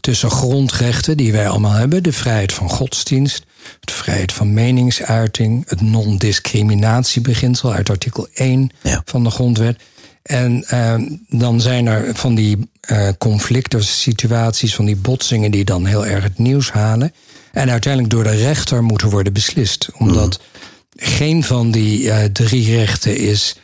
tussen 0.00 0.30
grondrechten 0.30 1.16
die 1.16 1.32
wij 1.32 1.48
allemaal 1.48 1.72
hebben, 1.72 2.02
de 2.02 2.12
vrijheid 2.12 2.52
van 2.52 2.68
godsdienst, 2.68 3.44
de 3.80 3.92
vrijheid 3.92 4.32
van 4.32 4.54
meningsuiting, 4.54 5.64
het 5.68 5.80
non-discriminatiebeginsel 5.80 7.72
uit 7.72 7.90
artikel 7.90 8.28
1 8.34 8.70
van 9.04 9.24
de 9.24 9.30
grondwet. 9.30 9.78
En 10.22 10.64
uh, 10.72 10.94
dan 11.28 11.60
zijn 11.60 11.86
er 11.86 12.14
van 12.14 12.34
die 12.34 12.70
uh, 12.90 13.08
conflicten, 13.18 13.84
situaties, 13.84 14.74
van 14.74 14.84
die 14.84 14.96
botsingen 14.96 15.50
die 15.50 15.64
dan 15.64 15.84
heel 15.84 16.06
erg 16.06 16.22
het 16.22 16.38
nieuws 16.38 16.70
halen. 16.70 17.12
En 17.52 17.70
uiteindelijk 17.70 18.12
door 18.12 18.24
de 18.24 18.36
rechter 18.36 18.82
moeten 18.82 19.10
worden 19.10 19.32
beslist. 19.32 19.88
Omdat 19.98 20.40
mhm. 20.40 21.10
geen 21.10 21.44
van 21.44 21.70
die 21.70 22.02
uh, 22.02 22.24
drie 22.24 22.76
rechten 22.76 23.16
is 23.16 23.56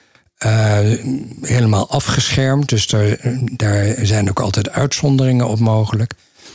uh, 0.46 0.78
helemaal 1.42 1.90
afgeschermd. 1.90 2.68
Dus 2.68 2.86
daar, 2.86 3.18
daar 3.56 3.94
zijn 4.02 4.28
ook 4.28 4.40
altijd 4.40 4.70
uitzonderingen 4.70 5.48
op 5.48 5.58
mogelijk. 5.58 6.12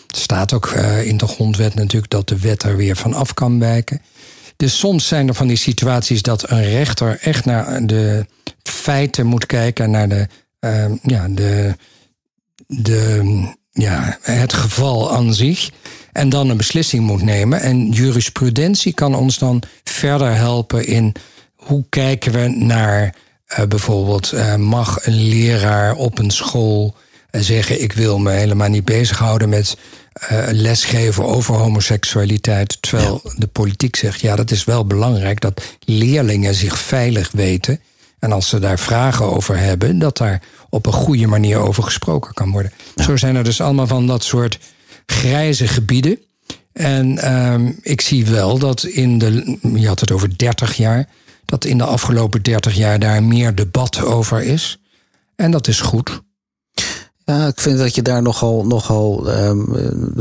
Er 0.08 0.18
staat 0.18 0.54
ook 0.54 0.72
uh, 0.76 1.06
in 1.06 1.18
de 1.18 1.28
grondwet 1.28 1.76
natuurlijk 1.76 2.12
dat 2.12 2.28
de 2.28 2.40
wet 2.40 2.64
er 2.64 2.78
weer 2.78 2.96
van 2.96 3.14
af 3.14 3.34
kan 3.34 3.60
wijken. 3.60 4.02
Dus 4.58 4.80
soms 4.80 5.08
zijn 5.08 5.28
er 5.28 5.34
van 5.34 5.48
die 5.48 5.58
situaties 5.58 6.22
dat 6.22 6.50
een 6.50 6.64
rechter 6.64 7.20
echt 7.22 7.46
naar 7.46 7.86
de 7.86 8.26
feiten 8.64 9.26
moet 9.26 9.46
kijken, 9.46 9.92
naar 9.92 10.10
de, 10.10 10.28
uh, 10.60 10.86
ja, 11.04 11.28
de, 11.30 11.76
de, 12.68 13.22
ja, 13.72 14.18
het 14.22 14.54
geval 14.54 15.12
aan 15.14 15.34
zich. 15.34 15.70
En 16.12 16.30
dan 16.30 16.50
een 16.50 16.58
beslissing 16.58 17.06
moet 17.06 17.22
nemen. 17.22 17.62
En 17.62 17.90
jurisprudentie 17.90 18.94
kan 18.94 19.16
ons 19.16 19.38
dan 19.38 19.64
verder 19.84 20.36
helpen 20.36 20.86
in 20.86 21.16
hoe 21.56 21.86
kijken 21.90 22.32
we 22.32 22.48
naar 22.48 23.16
uh, 23.52 23.66
bijvoorbeeld, 23.66 24.34
uh, 24.34 24.56
mag 24.56 25.06
een 25.06 25.28
leraar 25.28 25.96
op 25.96 26.20
een 26.20 26.32
school 26.32 26.96
uh, 27.32 27.42
zeggen: 27.42 27.82
Ik 27.82 27.94
wil 27.94 28.20
me 28.20 28.32
helemaal 28.32 28.70
niet 28.70 28.86
bezighouden 28.86 29.50
met 29.50 29.78
lesgeven 30.52 31.26
over 31.26 31.56
homoseksualiteit. 31.56 32.82
Terwijl 32.82 33.22
ja. 33.24 33.32
de 33.36 33.48
politiek 33.48 33.96
zegt: 33.96 34.22
Ja, 34.22 34.36
dat 34.36 34.52
is 34.52 34.64
wel 34.64 34.86
belangrijk 34.86 35.42
dat 35.42 35.62
leerlingen 35.86 36.56
zich 36.56 36.80
veilig 36.80 37.32
weten. 37.32 37.80
En 38.20 38.32
als 38.32 38.50
ze 38.50 38.60
daar 38.60 38.80
vragen 38.80 39.26
over 39.26 39.58
hebben, 39.58 40.00
dat 40.00 40.18
daar 40.18 40.42
op 40.70 40.86
een 40.86 40.94
goede 40.94 41.28
manier 41.28 41.58
over 41.58 41.84
gesproken 41.84 42.34
kan 42.34 42.52
worden. 42.52 42.72
Ja. 42.96 43.04
Zo 43.04 43.16
zijn 43.16 43.36
er 43.36 43.44
dus 43.44 43.62
allemaal 43.62 43.88
van 43.88 44.08
dat 44.08 44.24
soort 44.24 44.60
grijze 45.06 45.68
gebieden. 45.68 46.20
En 46.74 47.18
ehm, 47.18 47.72
ik 47.82 48.02
zie 48.02 48.26
wel 48.26 48.58
dat 48.58 48.84
in 48.84 49.18
de. 49.18 49.58
Je 49.74 49.88
had 49.88 50.00
het 50.00 50.12
over 50.12 50.38
30 50.38 50.78
jaar 50.78 51.08
dat 51.48 51.66
in 51.66 51.78
de 51.78 51.84
afgelopen 51.84 52.42
30 52.42 52.76
jaar 52.76 53.00
daar 53.00 53.24
meer 53.24 53.56
debat 53.56 54.04
over 54.04 54.44
is. 54.44 54.80
En 55.36 55.52
dat 55.52 55.68
is 55.68 55.82
goed. 55.82 56.22
Ja, 57.26 57.48
ik 57.48 57.60
vind 57.60 57.78
dat 57.78 57.96
je 57.96 58.02
daar 58.02 58.22
nogal, 58.22 58.66
nogal 58.66 59.30
um, 59.30 59.68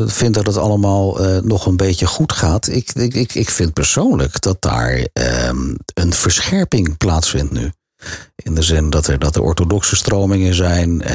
vindt 0.09 0.35
dat 0.35 0.47
het 0.47 0.57
allemaal 0.57 1.25
uh, 1.25 1.39
nog 1.39 1.67
een 1.67 1.77
beetje 1.77 2.07
goed 2.07 2.33
gaat. 2.33 2.69
Ik, 2.69 2.93
ik, 2.93 3.35
ik 3.35 3.51
vind 3.51 3.73
persoonlijk 3.73 4.41
dat 4.41 4.63
daar 4.63 5.07
um, 5.49 5.77
een 5.95 6.13
verscherping 6.13 6.97
plaatsvindt 6.97 7.53
nu. 7.53 7.73
In 8.37 8.55
de 8.55 8.63
zin 8.63 8.91
dat 8.91 9.07
er, 9.07 9.19
dat 9.19 9.37
er 9.37 9.43
orthodoxe 9.43 9.97
stromingen 9.97 10.55
zijn. 10.55 10.91
Uh, 10.91 11.09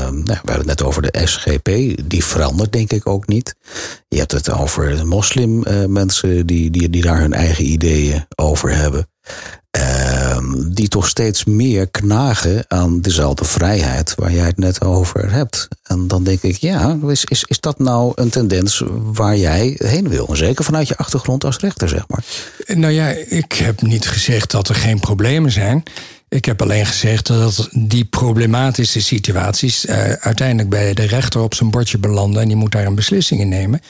nou, 0.00 0.24
we 0.24 0.32
hebben 0.32 0.56
het 0.56 0.66
net 0.66 0.82
over 0.82 1.02
de 1.02 1.20
SGP. 1.24 1.64
Die 2.08 2.24
verandert 2.24 2.72
denk 2.72 2.92
ik 2.92 3.06
ook 3.06 3.26
niet. 3.26 3.54
Je 4.08 4.18
hebt 4.18 4.32
het 4.32 4.50
over 4.50 5.06
moslimmensen 5.06 6.28
uh, 6.28 6.42
die, 6.44 6.70
die, 6.70 6.90
die 6.90 7.02
daar 7.02 7.20
hun 7.20 7.32
eigen 7.32 7.64
ideeën 7.64 8.26
over 8.34 8.76
hebben. 8.76 9.08
Uh, 9.78 10.38
die 10.70 10.88
toch 10.88 11.08
steeds 11.08 11.44
meer 11.44 11.88
knagen 11.88 12.64
aan 12.68 13.00
dezelfde 13.00 13.44
vrijheid 13.44 14.14
waar 14.16 14.32
jij 14.32 14.46
het 14.46 14.58
net 14.58 14.84
over 14.84 15.32
hebt. 15.32 15.68
En 15.82 16.08
dan 16.08 16.24
denk 16.24 16.42
ik, 16.42 16.56
ja, 16.56 16.98
is, 17.06 17.24
is, 17.24 17.44
is 17.44 17.60
dat 17.60 17.78
nou 17.78 18.12
een 18.14 18.28
tendens 18.30 18.82
waar 18.92 19.36
jij 19.36 19.74
heen 19.78 20.08
wil? 20.08 20.28
Zeker 20.32 20.64
vanuit 20.64 20.88
je 20.88 20.96
achtergrond 20.96 21.44
als 21.44 21.58
rechter, 21.58 21.88
zeg 21.88 22.04
maar. 22.06 22.24
Nou 22.76 22.92
ja, 22.92 23.08
ik 23.28 23.52
heb 23.52 23.82
niet 23.82 24.08
gezegd 24.08 24.50
dat 24.50 24.68
er 24.68 24.74
geen 24.74 25.00
problemen 25.00 25.50
zijn. 25.50 25.82
Ik 26.28 26.44
heb 26.44 26.62
alleen 26.62 26.86
gezegd 26.86 27.26
dat 27.26 27.68
die 27.72 28.04
problematische 28.04 29.02
situaties 29.02 29.84
uh, 29.84 30.12
uiteindelijk 30.12 30.68
bij 30.68 30.94
de 30.94 31.06
rechter 31.06 31.40
op 31.40 31.54
zijn 31.54 31.70
bordje 31.70 31.98
belanden 31.98 32.42
en 32.42 32.48
die 32.48 32.56
moet 32.56 32.72
daar 32.72 32.86
een 32.86 32.94
beslissing 32.94 33.40
in 33.40 33.48
nemen. 33.48 33.80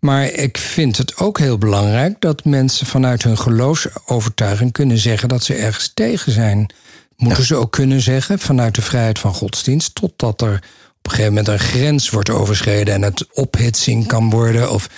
Maar 0.00 0.24
ik 0.24 0.58
vind 0.58 0.96
het 0.96 1.16
ook 1.16 1.38
heel 1.38 1.58
belangrijk 1.58 2.20
dat 2.20 2.44
mensen 2.44 2.86
vanuit 2.86 3.22
hun 3.22 3.38
geloofsovertuiging 3.38 4.72
kunnen 4.72 4.98
zeggen 4.98 5.28
dat 5.28 5.44
ze 5.44 5.54
ergens 5.54 5.90
tegen 5.94 6.32
zijn. 6.32 6.70
Moeten 7.16 7.40
ja. 7.40 7.46
ze 7.46 7.56
ook 7.56 7.72
kunnen 7.72 8.00
zeggen 8.00 8.38
vanuit 8.38 8.74
de 8.74 8.82
vrijheid 8.82 9.18
van 9.18 9.34
godsdienst, 9.34 9.94
totdat 9.94 10.40
er 10.40 10.54
op 10.98 11.12
een 11.12 11.18
gegeven 11.18 11.34
moment 11.34 11.48
een 11.48 11.66
grens 11.66 12.10
wordt 12.10 12.30
overschreden 12.30 12.94
en 12.94 13.02
het 13.02 13.26
ophitsing 13.32 14.06
kan 14.06 14.30
worden 14.30 14.70
of 14.70 14.88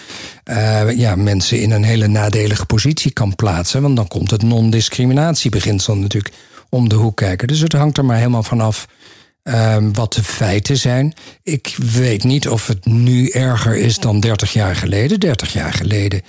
uh, 0.44 0.96
ja, 0.96 1.16
mensen 1.16 1.60
in 1.60 1.70
een 1.70 1.82
hele 1.82 2.06
nadelige 2.06 2.66
positie 2.66 3.10
kan 3.10 3.34
plaatsen. 3.34 3.82
Want 3.82 3.96
dan 3.96 4.08
komt 4.08 4.30
het 4.30 4.42
non-discriminatiebeginsel 4.42 5.96
natuurlijk 5.96 6.34
om 6.68 6.88
de 6.88 6.94
hoek 6.94 7.16
kijken. 7.16 7.48
Dus 7.48 7.60
het 7.60 7.72
hangt 7.72 7.98
er 7.98 8.04
maar 8.04 8.16
helemaal 8.16 8.42
vanaf 8.42 8.86
Um, 9.42 9.94
wat 9.94 10.12
de 10.12 10.22
feiten 10.22 10.76
zijn. 10.76 11.14
Ik 11.42 11.76
weet 11.76 12.24
niet 12.24 12.48
of 12.48 12.66
het 12.66 12.86
nu 12.86 13.28
erger 13.28 13.76
is 13.76 13.98
dan 13.98 14.20
30 14.20 14.52
jaar 14.52 14.76
geleden. 14.76 15.20
30 15.20 15.52
jaar 15.52 15.72
geleden, 15.72 16.22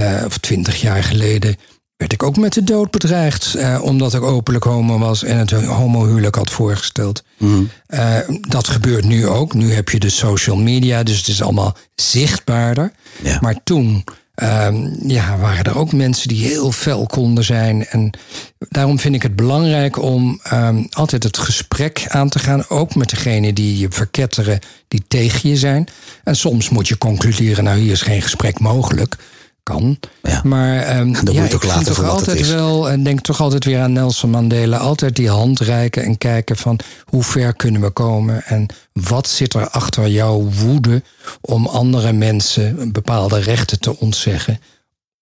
uh, 0.00 0.22
of 0.26 0.38
20 0.38 0.80
jaar 0.80 1.04
geleden, 1.04 1.56
werd 1.96 2.12
ik 2.12 2.22
ook 2.22 2.36
met 2.36 2.52
de 2.52 2.64
dood 2.64 2.90
bedreigd. 2.90 3.54
Uh, 3.56 3.82
omdat 3.82 4.14
ik 4.14 4.22
openlijk 4.22 4.64
homo 4.64 4.98
was 4.98 5.22
en 5.22 5.38
het 5.38 5.50
homohuwelijk 5.50 6.34
had 6.34 6.50
voorgesteld. 6.50 7.22
Mm. 7.38 7.70
Uh, 7.88 8.16
dat 8.40 8.68
gebeurt 8.68 9.04
nu 9.04 9.26
ook. 9.26 9.54
Nu 9.54 9.72
heb 9.72 9.88
je 9.88 9.98
de 9.98 10.10
social 10.10 10.56
media, 10.56 11.02
dus 11.02 11.18
het 11.18 11.28
is 11.28 11.42
allemaal 11.42 11.76
zichtbaarder. 11.94 12.92
Ja. 13.22 13.38
Maar 13.40 13.62
toen 13.64 14.04
Um, 14.42 14.94
ja, 15.06 15.38
waren 15.38 15.64
er 15.64 15.78
ook 15.78 15.92
mensen 15.92 16.28
die 16.28 16.46
heel 16.46 16.72
fel 16.72 17.06
konden 17.06 17.44
zijn. 17.44 17.86
En 17.86 18.10
daarom 18.58 18.98
vind 18.98 19.14
ik 19.14 19.22
het 19.22 19.36
belangrijk 19.36 20.02
om 20.02 20.40
um, 20.52 20.86
altijd 20.90 21.22
het 21.22 21.38
gesprek 21.38 22.04
aan 22.08 22.28
te 22.28 22.38
gaan. 22.38 22.68
Ook 22.68 22.94
met 22.94 23.10
degene 23.10 23.52
die 23.52 23.78
je 23.78 23.86
verketteren, 23.90 24.58
die 24.88 25.02
tegen 25.08 25.48
je 25.48 25.56
zijn. 25.56 25.88
En 26.24 26.36
soms 26.36 26.68
moet 26.68 26.88
je 26.88 26.98
concluderen, 26.98 27.64
nou 27.64 27.78
hier 27.78 27.92
is 27.92 28.02
geen 28.02 28.22
gesprek 28.22 28.58
mogelijk 28.58 29.16
kan. 29.62 29.98
Ja. 30.22 30.40
Maar 30.44 30.98
um, 30.98 31.14
ja, 31.32 31.44
ik 31.44 31.60
vind 31.60 31.84
toch 31.84 32.04
altijd 32.04 32.48
wel, 32.48 32.90
en 32.90 33.02
denk 33.02 33.20
toch 33.20 33.40
altijd 33.40 33.64
weer 33.64 33.80
aan 33.80 33.92
Nelson 33.92 34.30
Mandela, 34.30 34.76
altijd 34.76 35.16
die 35.16 35.28
hand 35.28 35.60
reiken 35.60 36.02
en 36.02 36.18
kijken 36.18 36.56
van 36.56 36.78
hoe 37.04 37.22
ver 37.22 37.54
kunnen 37.54 37.80
we 37.80 37.90
komen 37.90 38.44
en 38.44 38.66
wat 38.92 39.28
zit 39.28 39.54
er 39.54 39.68
achter 39.68 40.08
jouw 40.08 40.42
woede 40.42 41.02
om 41.40 41.66
andere 41.66 42.12
mensen 42.12 42.92
bepaalde 42.92 43.38
rechten 43.38 43.80
te 43.80 43.98
ontzeggen 43.98 44.60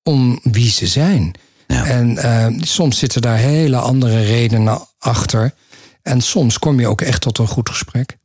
om 0.02 0.40
wie 0.42 0.70
ze 0.70 0.86
zijn. 0.86 1.34
En 1.66 2.10
uh, 2.10 2.46
soms 2.60 2.98
zitten 2.98 3.22
daar 3.22 3.36
hele 3.36 3.76
andere 3.76 4.22
redenen 4.22 4.86
achter. 4.98 5.54
En 6.02 6.20
soms 6.20 6.58
kom 6.58 6.80
je 6.80 6.88
ook 6.88 7.00
echt 7.00 7.20
tot 7.20 7.38
een 7.38 7.46
goed 7.46 7.68
gesprek. 7.68 8.16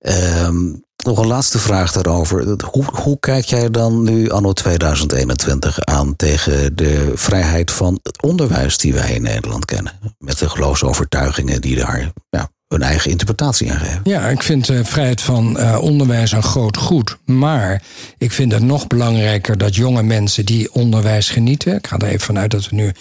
Um, 0.00 0.84
nog 1.04 1.18
een 1.18 1.26
laatste 1.26 1.58
vraag 1.58 1.92
daarover. 1.92 2.56
Hoe, 2.70 2.84
hoe 2.92 3.18
kijk 3.20 3.44
jij 3.44 3.70
dan 3.70 4.02
nu, 4.02 4.30
anno 4.30 4.52
2021, 4.52 5.84
aan 5.84 6.16
tegen 6.16 6.76
de 6.76 7.12
vrijheid 7.14 7.70
van 7.70 7.98
het 8.02 8.22
onderwijs 8.22 8.78
die 8.78 8.94
wij 8.94 9.10
in 9.10 9.22
Nederland 9.22 9.64
kennen? 9.64 9.92
Met 10.18 10.38
de 10.38 10.48
geloofsovertuigingen 10.48 11.60
die 11.60 11.76
daar 11.76 12.12
ja, 12.30 12.48
hun 12.68 12.82
eigen 12.82 13.10
interpretatie 13.10 13.72
aan 13.72 13.78
geven. 13.78 14.00
Ja, 14.04 14.28
ik 14.28 14.42
vind 14.42 14.66
de 14.66 14.84
vrijheid 14.84 15.20
van 15.20 15.56
uh, 15.58 15.78
onderwijs 15.80 16.32
een 16.32 16.42
groot 16.42 16.76
goed. 16.76 17.16
Maar 17.24 17.82
ik 18.18 18.32
vind 18.32 18.52
het 18.52 18.62
nog 18.62 18.86
belangrijker 18.86 19.58
dat 19.58 19.74
jonge 19.74 20.02
mensen 20.02 20.44
die 20.46 20.72
onderwijs 20.72 21.30
genieten. 21.30 21.74
Ik 21.74 21.86
ga 21.86 21.98
er 21.98 22.06
even 22.06 22.20
vanuit 22.20 22.50
dat 22.50 22.68
we 22.68 22.74
nu 22.74 22.92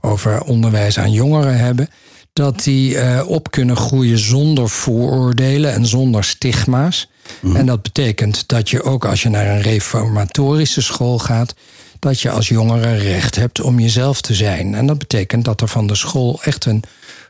over 0.00 0.42
onderwijs 0.42 0.98
aan 0.98 1.12
jongeren 1.12 1.58
hebben 1.58 1.88
dat 2.32 2.62
die 2.62 2.94
uh, 2.94 3.22
op 3.26 3.50
kunnen 3.50 3.76
groeien 3.76 4.18
zonder 4.18 4.68
vooroordelen 4.68 5.72
en 5.72 5.86
zonder 5.86 6.24
stigma's. 6.24 7.08
Mhm. 7.40 7.56
En 7.56 7.66
dat 7.66 7.82
betekent 7.82 8.48
dat 8.48 8.70
je 8.70 8.82
ook 8.82 9.04
als 9.04 9.22
je 9.22 9.28
naar 9.28 9.46
een 9.46 9.62
reformatorische 9.62 10.82
school 10.82 11.18
gaat, 11.18 11.54
dat 11.98 12.20
je 12.20 12.30
als 12.30 12.48
jongere 12.48 12.94
recht 12.94 13.34
hebt 13.34 13.60
om 13.60 13.80
jezelf 13.80 14.20
te 14.20 14.34
zijn. 14.34 14.74
En 14.74 14.86
dat 14.86 14.98
betekent 14.98 15.44
dat 15.44 15.60
er 15.60 15.68
van 15.68 15.86
de 15.86 15.94
school 15.94 16.40
echt 16.42 16.64
een 16.64 16.82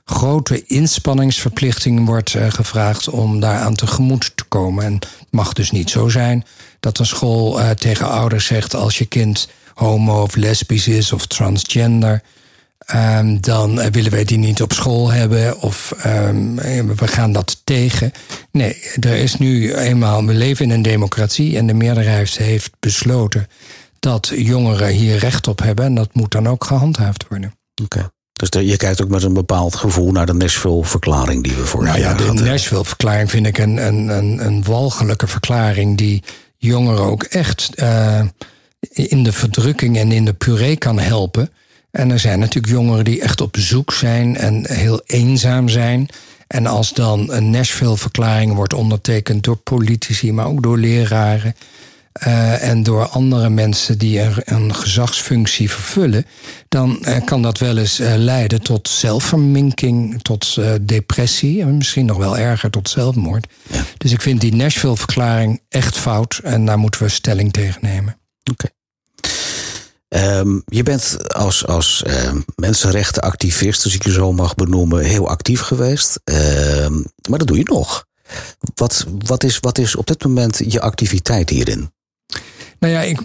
grote 0.05 0.63
inspanningsverplichting 0.67 2.07
wordt 2.07 2.35
uh, 2.35 2.51
gevraagd 2.51 3.09
om 3.09 3.41
daaraan 3.41 3.75
tegemoet 3.75 4.33
te 4.35 4.45
komen. 4.45 4.85
En 4.85 4.95
het 4.95 5.09
mag 5.31 5.53
dus 5.53 5.71
niet 5.71 5.91
zo 5.91 6.09
zijn 6.09 6.45
dat 6.81 6.99
een 6.99 7.07
school 7.07 7.61
uh, 7.61 7.71
tegen 7.71 8.09
ouders 8.09 8.47
zegt 8.47 8.75
als 8.75 8.99
je 8.99 9.05
kind 9.05 9.49
homo 9.75 10.23
of 10.23 10.37
lesbisch 10.37 10.89
is 10.89 11.13
of 11.13 11.27
transgender 11.27 12.23
Um, 12.95 13.41
dan 13.41 13.79
uh, 13.79 13.87
willen 13.87 14.11
wij 14.11 14.25
die 14.25 14.39
niet 14.39 14.63
op 14.63 14.73
school 14.73 15.11
hebben 15.11 15.61
of 15.61 15.95
um, 16.07 16.57
we 16.97 17.07
gaan 17.09 17.33
dat 17.33 17.61
tegen. 17.65 18.13
Nee, 18.51 18.77
er 19.01 19.17
is 19.17 19.39
nu 19.39 19.75
eenmaal, 19.75 20.27
we 20.27 20.35
leven 20.35 20.65
in 20.65 20.71
een 20.71 20.83
democratie 20.83 21.57
en 21.57 21.67
de 21.67 21.75
meerderheid 21.75 22.37
heeft 22.37 22.71
besloten 22.81 23.47
dat 23.99 24.33
jongeren 24.35 24.89
hier 24.89 25.17
recht 25.17 25.49
op 25.49 25.59
hebben 25.59 25.85
en 25.85 25.95
dat 25.95 26.15
moet 26.15 26.31
dan 26.31 26.49
ook 26.49 26.65
gehandhaafd 26.65 27.25
worden. 27.29 27.55
Oké. 27.83 28.11
Dus 28.33 28.69
je 28.69 28.77
kijkt 28.77 29.03
ook 29.03 29.09
met 29.09 29.23
een 29.23 29.33
bepaald 29.33 29.75
gevoel 29.75 30.13
naar 30.13 30.27
de 30.27 30.35
Nashville-verklaring 30.35 31.43
die 31.43 31.55
we 31.55 31.67
voor 31.67 31.85
nou 31.85 31.99
ja, 31.99 32.15
de 32.15 32.33
Nashville-verklaring 32.33 33.31
vind 33.31 33.47
ik 33.47 33.59
een, 33.59 33.87
een, 33.87 34.09
een, 34.09 34.47
een 34.47 34.65
walgelijke 34.65 35.27
verklaring 35.27 35.99
die 35.99 36.23
jongeren 36.57 37.05
ook 37.05 37.23
echt 37.23 37.71
uh, 37.75 38.21
in 38.91 39.23
de 39.23 39.33
verdrukking 39.33 39.99
en 39.99 40.13
in 40.13 40.25
de 40.25 40.33
puree 40.33 40.77
kan 40.77 40.99
helpen. 40.99 41.51
En 41.93 42.11
er 42.11 42.19
zijn 42.19 42.39
natuurlijk 42.39 42.73
jongeren 42.73 43.05
die 43.05 43.21
echt 43.21 43.41
op 43.41 43.57
zoek 43.57 43.93
zijn 43.93 44.37
en 44.37 44.73
heel 44.73 45.03
eenzaam 45.07 45.69
zijn. 45.69 46.09
En 46.47 46.67
als 46.67 46.93
dan 46.93 47.33
een 47.33 47.51
Nashville-verklaring 47.51 48.55
wordt 48.55 48.75
ondertekend 48.75 49.45
door 49.45 49.57
politici, 49.57 50.33
maar 50.33 50.47
ook 50.47 50.63
door 50.63 50.79
leraren. 50.79 51.55
Uh, 52.27 52.69
en 52.69 52.83
door 52.83 53.07
andere 53.07 53.49
mensen 53.49 53.99
die 53.99 54.21
er 54.21 54.43
een 54.45 54.75
gezagsfunctie 54.75 55.71
vervullen, 55.71 56.27
dan 56.69 56.99
uh, 57.01 57.17
kan 57.25 57.43
dat 57.43 57.59
wel 57.59 57.77
eens 57.77 58.01
uh, 58.01 58.15
leiden 58.17 58.63
tot 58.63 58.89
zelfverminking, 58.89 60.23
tot 60.23 60.59
depressie 60.81 61.63
en 61.63 61.77
misschien 61.77 62.07
nog 62.07 62.17
wel 62.17 62.39
erger 62.39 62.71
tot 62.71 62.89
zelfmoord. 62.89 63.47
Ja. 63.71 63.85
Dus 63.97 64.13
ik 64.13 64.23
vind 64.23 64.41
die 64.41 64.55
Nashville-verklaring 64.55 65.61
echt 65.69 65.99
fout 65.99 66.41
en 66.43 66.65
daar 66.65 66.79
moeten 66.79 67.03
we 67.03 67.09
stelling 67.09 67.53
tegen 67.53 67.81
nemen. 67.83 68.17
Oké. 68.51 68.69
Um, 70.15 70.63
je 70.67 70.83
bent 70.83 71.35
als, 71.35 71.67
als 71.67 72.05
uh, 72.07 72.33
mensenrechtenactivist, 72.57 73.85
als 73.85 73.95
ik 73.95 74.05
je 74.05 74.13
zo 74.13 74.33
mag 74.33 74.55
benoemen, 74.55 75.05
heel 75.05 75.29
actief 75.29 75.61
geweest. 75.61 76.21
Uh, 76.25 76.37
maar 77.29 77.39
dat 77.39 77.47
doe 77.47 77.57
je 77.57 77.65
nog. 77.65 78.07
Wat, 78.75 79.07
wat, 79.19 79.45
is, 79.45 79.59
wat 79.61 79.79
is 79.79 79.97
op 79.97 80.07
dit 80.07 80.25
moment 80.25 80.61
je 80.67 80.81
activiteit 80.81 81.51
hierin? 81.51 81.93
Nou 82.79 82.93
ja, 82.93 83.01
ik, 83.01 83.21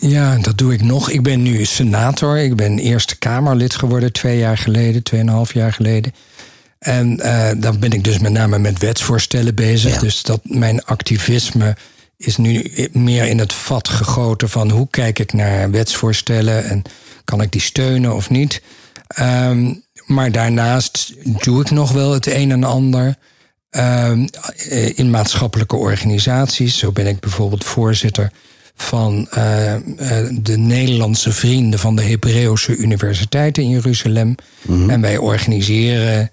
ja, 0.00 0.36
dat 0.36 0.58
doe 0.58 0.72
ik 0.72 0.82
nog. 0.82 1.10
Ik 1.10 1.22
ben 1.22 1.42
nu 1.42 1.64
senator. 1.64 2.38
Ik 2.38 2.56
ben 2.56 2.78
Eerste 2.78 3.18
Kamerlid 3.18 3.74
geworden 3.74 4.12
twee 4.12 4.38
jaar 4.38 4.58
geleden, 4.58 5.02
tweeënhalf 5.02 5.54
jaar 5.54 5.72
geleden. 5.72 6.12
En 6.78 7.20
uh, 7.22 7.50
dan 7.56 7.78
ben 7.78 7.92
ik 7.92 8.04
dus 8.04 8.18
met 8.18 8.32
name 8.32 8.58
met 8.58 8.78
wetsvoorstellen 8.78 9.54
bezig. 9.54 9.94
Ja. 9.94 10.00
Dus 10.00 10.22
dat 10.22 10.40
mijn 10.42 10.84
activisme 10.84 11.76
is 12.20 12.36
nu 12.36 12.72
meer 12.92 13.26
in 13.26 13.38
het 13.38 13.52
vat 13.52 13.88
gegoten 13.88 14.48
van 14.48 14.70
hoe 14.70 14.88
kijk 14.90 15.18
ik 15.18 15.32
naar 15.32 15.70
wetsvoorstellen 15.70 16.64
en 16.64 16.82
kan 17.24 17.40
ik 17.40 17.52
die 17.52 17.60
steunen 17.60 18.14
of 18.14 18.30
niet. 18.30 18.62
Um, 19.20 19.82
maar 20.06 20.32
daarnaast 20.32 21.14
doe 21.44 21.60
ik 21.60 21.70
nog 21.70 21.92
wel 21.92 22.12
het 22.12 22.26
een 22.26 22.50
en 22.50 22.64
ander 22.64 23.16
um, 23.70 24.28
in 24.94 25.10
maatschappelijke 25.10 25.76
organisaties. 25.76 26.78
Zo 26.78 26.92
ben 26.92 27.06
ik 27.06 27.20
bijvoorbeeld 27.20 27.64
voorzitter 27.64 28.30
van 28.74 29.28
uh, 29.38 29.74
de 30.32 30.58
Nederlandse 30.58 31.32
vrienden 31.32 31.78
van 31.78 31.96
de 31.96 32.02
Hebreeuwse 32.02 32.76
Universiteit 32.76 33.58
in 33.58 33.68
Jeruzalem. 33.68 34.26
Mm 34.26 34.34
-hmm. 34.80 34.90
En 34.90 35.00
wij 35.00 35.16
organiseren 35.16 36.30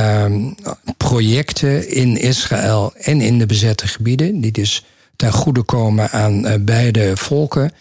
um, 0.00 0.54
projecten 0.96 1.90
in 1.90 2.20
Israël 2.20 2.92
en 2.96 3.20
in 3.20 3.38
de 3.38 3.46
bezette 3.46 3.88
gebieden, 3.88 4.40
die 4.40 4.52
dus 4.52 4.84
ten 5.16 5.32
goede 5.32 5.62
komen 5.62 6.10
aan 6.10 6.46
uh, 6.46 6.52
beide 6.60 7.16
volken. 7.16 7.72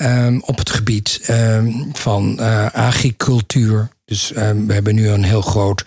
Um, 0.00 0.42
op 0.42 0.58
het 0.58 0.70
gebied 0.70 1.20
um, 1.30 1.90
van 1.92 2.36
uh, 2.40 2.66
agricultuur. 2.72 3.88
Dus 4.04 4.32
um, 4.36 4.66
we 4.66 4.72
hebben 4.72 4.94
nu 4.94 5.08
een 5.08 5.24
heel 5.24 5.42
groot. 5.42 5.84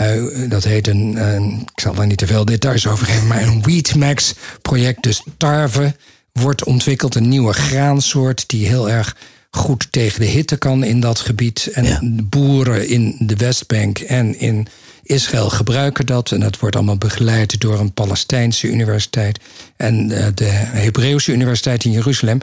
Uh, 0.00 0.50
dat 0.50 0.64
heet 0.64 0.88
een, 0.88 1.16
een, 1.16 1.60
Ik 1.74 1.80
zal 1.80 1.94
daar 1.94 2.06
niet 2.06 2.18
te 2.18 2.26
veel 2.26 2.44
details 2.44 2.86
over 2.86 3.06
geven, 3.06 3.26
maar 3.26 3.42
een 3.42 3.62
Wheatmax 3.62 4.34
project. 4.62 5.02
Dus 5.02 5.22
tarwe 5.36 5.94
wordt 6.32 6.64
ontwikkeld, 6.64 7.14
een 7.14 7.28
nieuwe 7.28 7.52
graansoort 7.52 8.48
die 8.48 8.66
heel 8.66 8.90
erg 8.90 9.16
goed 9.50 9.92
tegen 9.92 10.20
de 10.20 10.26
hitte 10.26 10.56
kan 10.56 10.84
in 10.84 11.00
dat 11.00 11.20
gebied. 11.20 11.70
En 11.72 11.84
ja. 11.84 12.00
boeren 12.24 12.88
in 12.88 13.16
de 13.18 13.36
Westbank 13.36 13.98
en 13.98 14.40
in 14.40 14.66
Israël 15.02 15.50
gebruiken 15.50 16.06
dat. 16.06 16.30
En 16.30 16.40
dat 16.40 16.58
wordt 16.58 16.76
allemaal 16.76 16.98
begeleid 16.98 17.60
door 17.60 17.78
een 17.78 17.92
Palestijnse 17.92 18.68
universiteit 18.68 19.40
en 19.76 20.10
eh, 20.10 20.26
de 20.34 20.48
Hebreeuwse 20.50 21.32
Universiteit 21.32 21.84
in 21.84 21.90
Jeruzalem. 21.90 22.38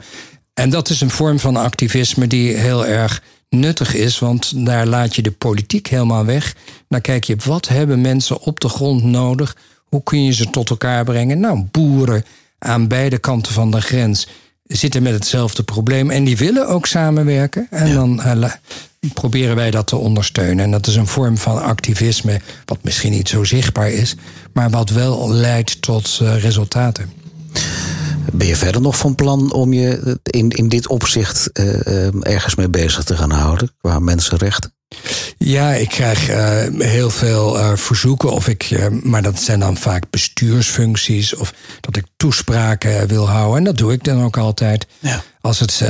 En 0.54 0.70
dat 0.70 0.88
is 0.88 1.00
een 1.00 1.10
vorm 1.10 1.38
van 1.38 1.56
activisme 1.56 2.26
die 2.26 2.56
heel 2.56 2.86
erg 2.86 3.22
nuttig 3.48 3.94
is, 3.94 4.18
want 4.18 4.66
daar 4.66 4.86
laat 4.86 5.14
je 5.14 5.22
de 5.22 5.30
politiek 5.30 5.86
helemaal 5.86 6.24
weg. 6.24 6.54
Dan 6.88 7.00
kijk 7.00 7.24
je 7.24 7.36
wat 7.44 7.68
hebben 7.68 8.00
mensen 8.00 8.40
op 8.40 8.60
de 8.60 8.68
grond 8.68 9.02
nodig? 9.02 9.56
Hoe 9.84 10.02
kun 10.02 10.24
je 10.24 10.32
ze 10.32 10.50
tot 10.50 10.70
elkaar 10.70 11.04
brengen? 11.04 11.40
Nou, 11.40 11.66
boeren 11.70 12.24
aan 12.58 12.88
beide 12.88 13.18
kanten 13.18 13.52
van 13.52 13.70
de 13.70 13.80
grens 13.80 14.28
zitten 14.66 15.02
met 15.02 15.12
hetzelfde 15.12 15.62
probleem 15.62 16.10
en 16.10 16.24
die 16.24 16.36
willen 16.36 16.68
ook 16.68 16.86
samenwerken. 16.86 17.66
En 17.70 17.88
ja. 17.88 17.94
dan 17.94 18.20
uh, 18.20 18.50
proberen 19.14 19.56
wij 19.56 19.70
dat 19.70 19.86
te 19.86 19.96
ondersteunen. 19.96 20.64
En 20.64 20.70
dat 20.70 20.86
is 20.86 20.96
een 20.96 21.06
vorm 21.06 21.38
van 21.38 21.62
activisme, 21.62 22.40
wat 22.64 22.78
misschien 22.82 23.12
niet 23.12 23.28
zo 23.28 23.44
zichtbaar 23.44 23.90
is, 23.90 24.16
maar 24.52 24.70
wat 24.70 24.90
wel 24.90 25.30
leidt 25.30 25.82
tot 25.82 26.18
uh, 26.22 26.42
resultaten. 26.42 27.10
Ben 28.32 28.46
je 28.46 28.56
verder 28.56 28.80
nog 28.80 28.98
van 28.98 29.14
plan 29.14 29.52
om 29.52 29.72
je 29.72 30.18
in, 30.22 30.48
in 30.48 30.68
dit 30.68 30.88
opzicht 30.88 31.50
uh, 31.52 32.24
ergens 32.24 32.54
mee 32.54 32.68
bezig 32.68 33.04
te 33.04 33.16
gaan 33.16 33.30
houden 33.30 33.70
qua 33.80 33.98
mensenrechten? 33.98 34.75
Ja, 35.38 35.72
ik 35.72 35.88
krijg 35.88 36.30
uh, 36.30 36.80
heel 36.80 37.10
veel 37.10 37.58
uh, 37.58 37.76
verzoeken, 37.76 38.30
of 38.30 38.48
ik, 38.48 38.70
uh, 38.70 38.86
maar 39.02 39.22
dat 39.22 39.40
zijn 39.40 39.60
dan 39.60 39.76
vaak 39.76 40.10
bestuursfuncties, 40.10 41.34
of 41.34 41.52
dat 41.80 41.96
ik 41.96 42.04
toespraken 42.16 43.06
wil 43.06 43.28
houden. 43.28 43.58
En 43.58 43.64
dat 43.64 43.78
doe 43.78 43.92
ik 43.92 44.04
dan 44.04 44.22
ook 44.22 44.36
altijd. 44.36 44.86
Ja. 44.98 45.22
Als, 45.40 45.60
het, 45.60 45.82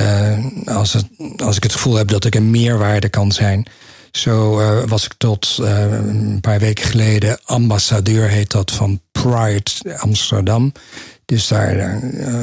als, 0.64 0.92
het, 0.92 1.06
als 1.36 1.56
ik 1.56 1.62
het 1.62 1.72
gevoel 1.72 1.94
heb 1.94 2.08
dat 2.08 2.24
ik 2.24 2.34
een 2.34 2.50
meerwaarde 2.50 3.08
kan 3.08 3.32
zijn. 3.32 3.66
Zo 4.10 4.60
was 4.86 5.04
ik 5.04 5.14
tot 5.18 5.58
een 5.60 6.38
paar 6.40 6.58
weken 6.58 6.84
geleden 6.84 7.40
ambassadeur, 7.44 8.28
heet 8.28 8.50
dat, 8.50 8.70
van 8.70 9.00
Pride 9.12 9.70
Amsterdam. 9.96 10.72
Dus 11.26 11.48
daar, 11.48 11.76
uh, 11.76 12.42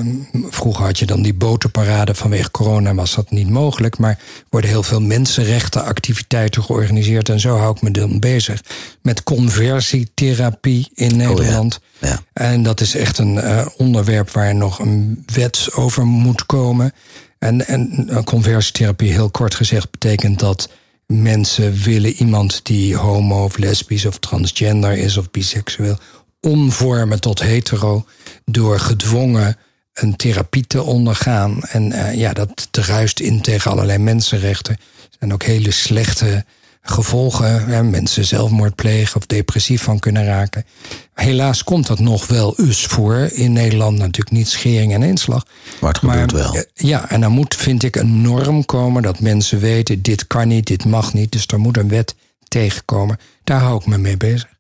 vroeger 0.50 0.86
had 0.86 1.00
je 1.00 1.06
dan 1.06 1.22
die 1.22 1.34
botenparade 1.34 2.16
vanwege 2.16 2.52
corona, 2.52 2.94
was 2.94 3.16
dat 3.16 3.32
niet 3.32 3.50
mogelijk. 3.50 3.98
Maar 3.98 4.20
worden 4.50 4.70
heel 4.70 4.84
veel 4.84 5.02
mensenrechtenactiviteiten 5.02 6.64
georganiseerd. 6.64 7.30
En 7.30 7.40
zo 7.40 7.58
hou 7.58 7.76
ik 7.76 7.82
me 7.82 7.92
dan 7.92 8.20
bezig 8.20 8.64
met 9.02 9.24
conversietherapie 9.24 10.92
in 10.94 11.18
Nederland. 11.18 11.80
Oh 11.84 12.10
ja. 12.10 12.10
Ja. 12.10 12.20
En 12.34 12.64
dat 12.64 12.82
is 12.82 12.96
echt 12.96 13.18
een 13.18 13.36
uh, 13.36 13.66
onderwerp 13.78 14.32
waar 14.32 14.56
nog 14.56 14.80
een 14.80 15.24
wet 15.34 15.70
over 15.74 16.06
moet 16.06 16.46
komen. 16.46 16.94
En, 17.40 17.68
en 17.68 18.08
conversietherapie, 18.24 19.12
heel 19.12 19.30
kort 19.30 19.56
gezegd, 19.56 19.92
betekent 19.92 20.40
dat 20.40 20.70
mensen 21.08 21.74
willen 21.74 22.12
iemand 22.12 22.60
die 22.64 22.96
homo 22.96 23.44
of 23.44 23.58
lesbisch 23.58 24.06
of 24.06 24.20
transgender 24.20 24.98
is 24.98 25.18
of 25.18 25.32
biseksueel 25.32 25.98
omvormen 26.44 27.20
tot 27.20 27.42
hetero 27.42 28.06
door 28.46 28.80
gedwongen 28.80 29.58
een 29.94 30.16
therapie 30.16 30.68
te 30.68 30.84
ondergaan. 30.84 31.64
En 31.64 31.92
uh, 31.92 32.14
ja, 32.16 32.34
dat 32.34 32.68
druist 32.72 33.20
in 33.20 33.42
tegen 33.42 33.72
allerlei 33.72 33.98
mensenrechten. 33.98 34.78
En 35.20 35.34
ook 35.34 35.44
hele 35.44 35.72
slechte 35.72 36.46
gevolgen. 36.82 37.66
Hè, 37.66 37.84
mensen 37.84 38.26
zelfmoord 38.26 38.76
plegen 38.76 39.16
of 39.16 39.26
depressief 39.26 39.82
van 39.84 40.00
kunnen 40.00 40.26
raken. 40.26 40.66
Helaas 41.14 41.64
komt 41.64 41.88
dat 41.88 42.00
nog 42.00 42.28
wel 42.28 42.60
eens 42.60 42.86
voor. 42.86 43.16
In 43.34 43.54
Nederland 43.54 43.98
natuurlijk 43.98 44.32
niet 44.32 44.48
schering 44.50 44.94
en 44.94 45.04
inslag. 45.04 45.46
Maar 45.82 45.90
het 45.90 45.98
gebeurt 46.00 46.32
wel. 46.32 46.56
eh, 46.56 46.62
Ja, 46.74 47.10
en 47.10 47.22
dan 47.22 47.32
moet, 47.32 47.56
vind 47.56 47.84
ik, 47.84 47.96
een 47.96 48.22
norm 48.22 48.66
komen 48.66 49.02
dat 49.02 49.20
mensen 49.20 49.60
weten: 49.60 50.02
dit 50.02 50.28
kan 50.28 50.48
niet, 50.48 50.68
dit 50.68 50.86
mag 50.86 51.14
niet. 51.14 51.32
Dus 51.32 51.46
er 51.48 51.60
moet 51.60 51.78
een 51.78 51.90
wet 51.90 52.16
tegenkomen. 52.48 53.18
Daar 53.44 53.60
hou 53.62 53.80
ik 53.80 53.86
me 53.86 53.98
mee 53.98 54.18
bezig. 54.18 54.52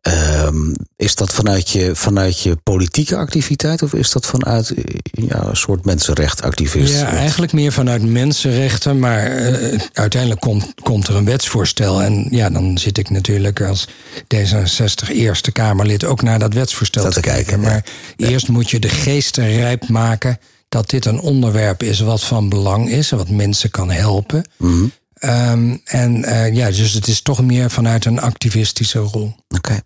Ehm, 0.00 0.72
is 0.96 1.14
dat 1.14 1.32
vanuit 1.32 1.70
je, 1.70 1.96
vanuit 1.96 2.40
je 2.40 2.56
politieke 2.56 3.16
activiteit 3.16 3.82
of 3.82 3.94
is 3.94 4.10
dat 4.10 4.26
vanuit 4.26 4.74
ja, 5.10 5.44
een 5.44 5.56
soort 5.56 5.84
mensenrechtactivist? 5.84 6.94
Ja, 6.94 7.06
eigenlijk 7.06 7.52
meer 7.52 7.72
vanuit 7.72 8.02
mensenrechten. 8.02 8.98
Maar 8.98 9.26
eh, 9.26 9.80
uiteindelijk 9.92 10.40
komt, 10.40 10.74
komt 10.82 11.08
er 11.08 11.16
een 11.16 11.24
wetsvoorstel. 11.24 12.02
En 12.02 12.26
ja, 12.30 12.50
dan 12.50 12.78
zit 12.78 12.98
ik 12.98 13.10
natuurlijk 13.10 13.60
als 13.60 13.88
D66 14.34 15.10
Eerste 15.10 15.52
Kamerlid 15.52 16.04
ook 16.04 16.22
naar 16.22 16.38
dat 16.38 16.54
wetsvoorstel 16.54 17.02
Dat 17.02 17.12
te 17.12 17.20
kijken. 17.20 17.60
Maar 17.60 17.84
eerst 18.16 18.48
moet 18.48 18.70
je 18.70 18.78
de 18.78 18.88
geesten 18.88 19.48
rijp 19.48 19.88
maken 19.88 20.38
dat 20.68 20.90
dit 20.90 21.04
een 21.04 21.20
onderwerp 21.20 21.82
is 21.82 22.00
wat 22.00 22.24
van 22.24 22.48
belang 22.48 22.90
is. 22.90 23.12
en 23.12 23.18
Wat 23.18 23.30
mensen 23.30 23.70
kan 23.70 23.90
helpen. 23.90 24.48
Mhm. 24.56 24.84
Ehm, 25.14 25.76
en 25.84 26.24
eh, 26.24 26.54
ja, 26.54 26.70
dus 26.70 26.92
het 26.92 27.06
is 27.06 27.22
toch 27.22 27.42
meer 27.42 27.70
vanuit 27.70 28.04
een 28.04 28.20
activistische 28.20 28.98
rol. 28.98 29.34
Oké. 29.48 29.80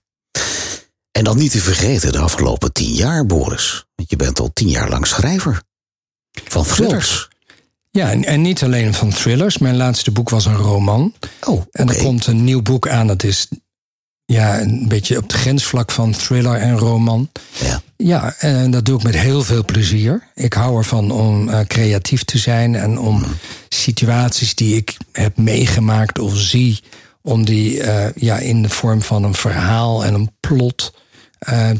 En 1.17 1.25
dan 1.25 1.39
niet 1.39 1.51
te 1.51 1.61
vergeten 1.61 2.13
de 2.13 2.19
afgelopen 2.19 2.73
tien 2.73 2.93
jaar, 2.93 3.27
Boris. 3.27 3.85
Want 3.95 4.11
je 4.11 4.17
bent 4.17 4.41
al 4.41 4.51
tien 4.53 4.69
jaar 4.69 4.89
lang 4.89 5.07
schrijver. 5.07 5.63
Van 6.45 6.65
thrillers. 6.65 7.29
Ja, 7.91 8.11
en, 8.11 8.25
en 8.25 8.41
niet 8.41 8.63
alleen 8.63 8.95
van 8.95 9.11
thrillers. 9.11 9.59
Mijn 9.59 9.77
laatste 9.77 10.11
boek 10.11 10.31
was 10.31 10.45
een 10.45 10.57
roman. 10.57 11.15
Oh, 11.45 11.63
En 11.73 11.85
oké. 11.89 11.97
er 11.97 12.03
komt 12.03 12.27
een 12.27 12.45
nieuw 12.45 12.63
boek 12.63 12.89
aan. 12.89 13.07
Dat 13.07 13.23
is 13.23 13.49
ja, 14.25 14.61
een 14.61 14.89
beetje 14.89 15.17
op 15.17 15.23
het 15.23 15.33
grensvlak 15.33 15.91
van 15.91 16.13
thriller 16.13 16.55
en 16.57 16.79
roman. 16.79 17.31
Ja. 17.61 17.83
Ja, 17.97 18.35
en 18.39 18.71
dat 18.71 18.85
doe 18.85 18.97
ik 18.97 19.03
met 19.03 19.17
heel 19.17 19.43
veel 19.43 19.65
plezier. 19.65 20.29
Ik 20.35 20.53
hou 20.53 20.77
ervan 20.77 21.11
om 21.11 21.49
eh, 21.49 21.61
creatief 21.67 22.25
te 22.25 22.39
zijn 22.39 22.75
en 22.75 22.99
om 22.99 23.25
situaties 23.69 24.55
die 24.55 24.77
ik 24.77 24.97
heb 25.13 25.37
meegemaakt 25.37 26.19
of 26.19 26.39
zie, 26.39 26.81
om 27.23 27.45
die 27.45 27.83
eh, 27.83 28.13
ja, 28.15 28.39
in 28.39 28.63
de 28.63 28.69
vorm 28.69 29.03
van 29.03 29.25
een 29.25 29.35
verhaal 29.35 30.05
en 30.05 30.15
een 30.15 30.31
plot 30.41 30.93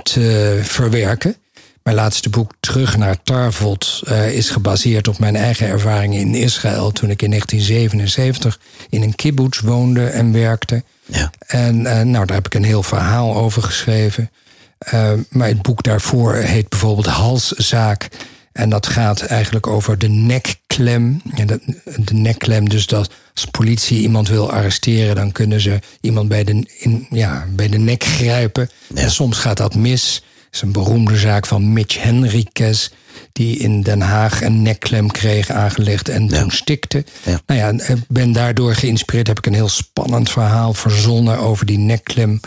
te 0.03 0.61
verwerken. 0.63 1.37
Mijn 1.85 1.97
laatste 1.97 2.31
boek, 2.31 2.53
Terug 2.61 2.97
naar 2.97 3.23
Tarvot, 3.23 4.03
eh, 4.07 4.37
is 4.37 4.51
gebaseerd 4.51 5.09
op 5.09 5.19
mijn 5.19 5.37
eigen 5.37 5.67
ervaringen 5.67 6.21
in 6.21 6.35
Israël. 6.35 6.93
toen 6.93 7.11
ik 7.11 7.23
in 7.23 7.31
1977 7.31 8.61
in 8.89 9.03
een 9.03 9.15
kibbutz 9.15 9.61
woonde 9.61 10.07
en 10.07 10.33
werkte. 10.33 10.83
Ja. 11.07 11.31
En 11.47 11.87
eh, 11.87 12.01
nou, 12.01 12.27
daar 12.27 12.37
heb 12.37 12.47
ik 12.47 12.55
een 12.55 12.65
heel 12.65 12.83
verhaal 12.83 13.37
over 13.37 13.63
geschreven. 13.63 14.31
Eh, 14.79 15.13
maar 15.31 15.49
het 15.49 15.63
boek 15.63 15.83
daarvoor 15.83 16.35
heet 16.35 16.69
bijvoorbeeld 16.69 17.07
Halszaak. 17.07 18.09
En 18.53 18.69
dat 18.69 18.87
gaat 18.87 19.21
eigenlijk 19.21 19.67
over 19.67 19.99
de 19.99 20.09
nekklem. 20.09 21.21
Ja, 21.35 21.45
de, 21.45 21.61
de 21.99 22.15
nekklem, 22.15 22.69
dus 22.69 22.87
dat 22.87 23.11
als 23.35 23.45
politie 23.51 24.01
iemand 24.01 24.29
wil 24.29 24.51
arresteren, 24.51 25.15
dan 25.15 25.33
kunnen 25.33 25.61
ze 25.61 25.79
iemand 26.01 26.29
bij 26.29 26.45
de, 26.45 26.67
in, 26.79 27.07
ja, 27.11 27.47
bij 27.51 27.69
de 27.69 27.79
nek 27.79 28.05
grijpen. 28.05 28.71
En 28.95 29.11
soms 29.11 29.39
gaat 29.39 29.57
dat 29.57 29.75
mis. 29.75 30.23
Dat 30.23 30.53
is 30.53 30.61
een 30.61 30.73
beroemde 30.73 31.17
zaak 31.17 31.47
van 31.47 31.73
Mitch 31.73 32.03
Henriquez, 32.03 32.89
die 33.33 33.59
in 33.59 33.83
Den 33.83 34.01
Haag 34.01 34.43
een 34.43 34.63
nekklem 34.63 35.11
kreeg 35.11 35.51
aangelegd 35.51 36.09
en 36.09 36.29
toen 36.29 36.51
stikte. 36.51 37.05
Ja. 37.23 37.41
Nou 37.47 37.61
ja, 37.61 37.85
ik 37.95 38.03
ben 38.09 38.33
daardoor 38.33 38.75
geïnspireerd. 38.75 39.27
Heb 39.27 39.39
ik 39.39 39.47
een 39.47 39.55
heel 39.55 39.69
spannend 39.69 40.31
verhaal 40.31 40.75
verzonnen 40.75 41.39
over 41.39 41.67
die 41.67 41.79
nekklem. 41.79 42.41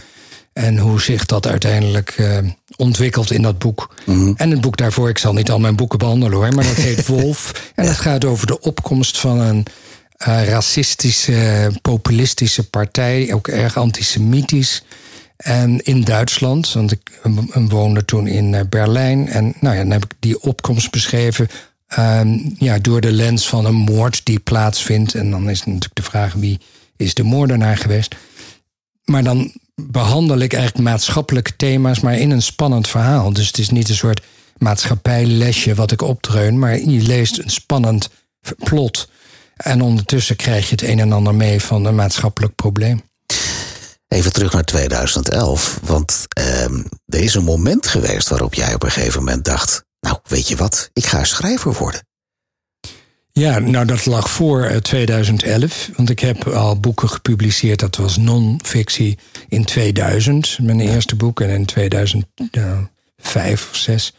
En 0.54 0.78
hoe 0.78 1.02
zich 1.02 1.26
dat 1.26 1.47
uiteindelijk 1.47 2.10
eh, 2.10 2.38
ontwikkelt 2.76 3.32
in 3.32 3.41
dat 3.41 3.60
boek. 3.60 3.95
En 4.36 4.52
het 4.52 4.62
boek 4.62 4.78
daarvoor, 4.78 5.10
ik 5.10 5.17
zal 5.17 5.34
niet 5.34 5.52
al 5.52 5.60
mijn 5.60 5.76
boeken 5.76 6.00
behandelen 6.00 6.38
hoor, 6.38 6.54
maar 6.54 6.65
dat 6.65 6.76
heet 6.76 7.08
Wolf. 7.15 7.71
En 7.76 7.86
dat 7.86 7.95
gaat 7.95 8.26
over 8.26 8.47
de 8.47 8.60
opkomst 8.60 9.19
van 9.19 9.39
een 9.39 9.65
eh, 9.65 9.73
racistische, 10.17 11.71
populistische 11.82 12.69
partij, 12.69 13.34
ook 13.34 13.47
erg 13.47 13.77
antisemitisch. 13.77 14.84
En 15.38 15.82
in 15.84 16.01
Duitsland, 16.01 16.73
want 16.73 16.91
ik 16.91 17.19
eh, 17.23 17.32
woonde 17.67 18.06
toen 18.06 18.27
in 18.27 18.53
eh, 18.53 18.62
Berlijn. 18.69 19.27
En 19.27 19.53
nou 19.60 19.75
ja, 19.75 19.82
dan 19.82 19.91
heb 19.91 20.03
ik 20.03 20.12
die 20.19 20.41
opkomst 20.41 20.91
beschreven. 20.91 21.47
ehm, 21.88 22.39
ja, 22.58 22.80
door 22.80 23.01
de 23.01 23.12
lens 23.12 23.47
van 23.47 23.65
een 23.65 23.75
moord 23.75 24.21
die 24.25 24.39
plaatsvindt. 24.39 25.13
En 25.13 25.32
dan 25.32 25.49
is 25.49 25.60
natuurlijk 25.60 25.95
de 25.95 26.01
vraag 26.01 26.34
wie 26.34 26.60
is 26.95 27.13
de 27.13 27.23
moordenaar 27.23 27.77
geweest. 27.77 28.15
Maar 29.06 29.23
dan 29.23 29.53
behandel 29.75 30.38
ik 30.38 30.53
eigenlijk 30.53 30.89
maatschappelijke 30.89 31.56
thema's, 31.56 31.99
maar 31.99 32.19
in 32.19 32.32
een 32.32 32.41
spannend 32.41 32.88
verhaal. 32.88 33.34
Dus 33.34 33.47
het 33.47 33.58
is 33.58 33.69
niet 33.69 33.89
een 33.89 33.95
soort 33.95 34.21
maatschappijlesje 34.58 35.75
wat 35.75 35.91
ik 35.91 36.01
opdreun, 36.01 36.60
maar 36.60 36.80
je 36.80 37.01
leest 37.01 37.38
een 37.38 37.49
spannend 37.49 38.10
plot. 38.58 39.10
En 39.58 39.82
ondertussen 39.82 40.36
krijg 40.36 40.65
je 40.65 40.72
het 40.72 40.82
een 40.82 41.00
en 41.00 41.12
ander 41.12 41.36
mee 41.36 41.62
van 41.62 41.86
een 41.86 41.96
maatschappelijk 41.96 42.56
probleem. 42.56 43.02
Even 44.08 44.34
terug 44.34 44.54
naar 44.54 44.63
2011. 44.63 45.80
Want 45.84 46.26
ehm, 46.28 46.84
er 47.06 47.20
is 47.20 47.34
een 47.34 47.43
moment 47.43 47.88
geweest 47.88 48.28
waarop 48.28 48.54
jij 48.54 48.74
op 48.74 48.84
een 48.84 48.91
gegeven 48.91 49.20
moment 49.20 49.46
dacht... 49.46 49.86
nou, 50.00 50.17
weet 50.24 50.48
je 50.48 50.56
wat, 50.56 50.89
ik 50.93 51.06
ga 51.06 51.24
schrijver 51.24 51.74
worden. 51.74 52.08
Ja, 53.38 53.60
nou 53.60 53.86
dat 53.86 54.06
lag 54.06 54.30
voor 54.30 54.63
eh, 54.63 54.78
2011. 54.78 55.89
Want 55.96 56.10
ik 56.10 56.20
heb 56.20 56.48
al 56.48 56.80
boeken 56.80 57.10
gepubliceerd. 57.10 57.80
Dat 57.80 57.96
was 57.96 58.17
non-fictie 58.17 59.17
in 59.48 59.65
2000, 59.65 60.58
mijn 60.62 60.80
eerste 60.80 61.15
boek. 61.15 61.41
En 61.41 61.50
in 61.50 61.65
2005 61.65 63.70
of 63.70 63.76
6. 63.76 64.13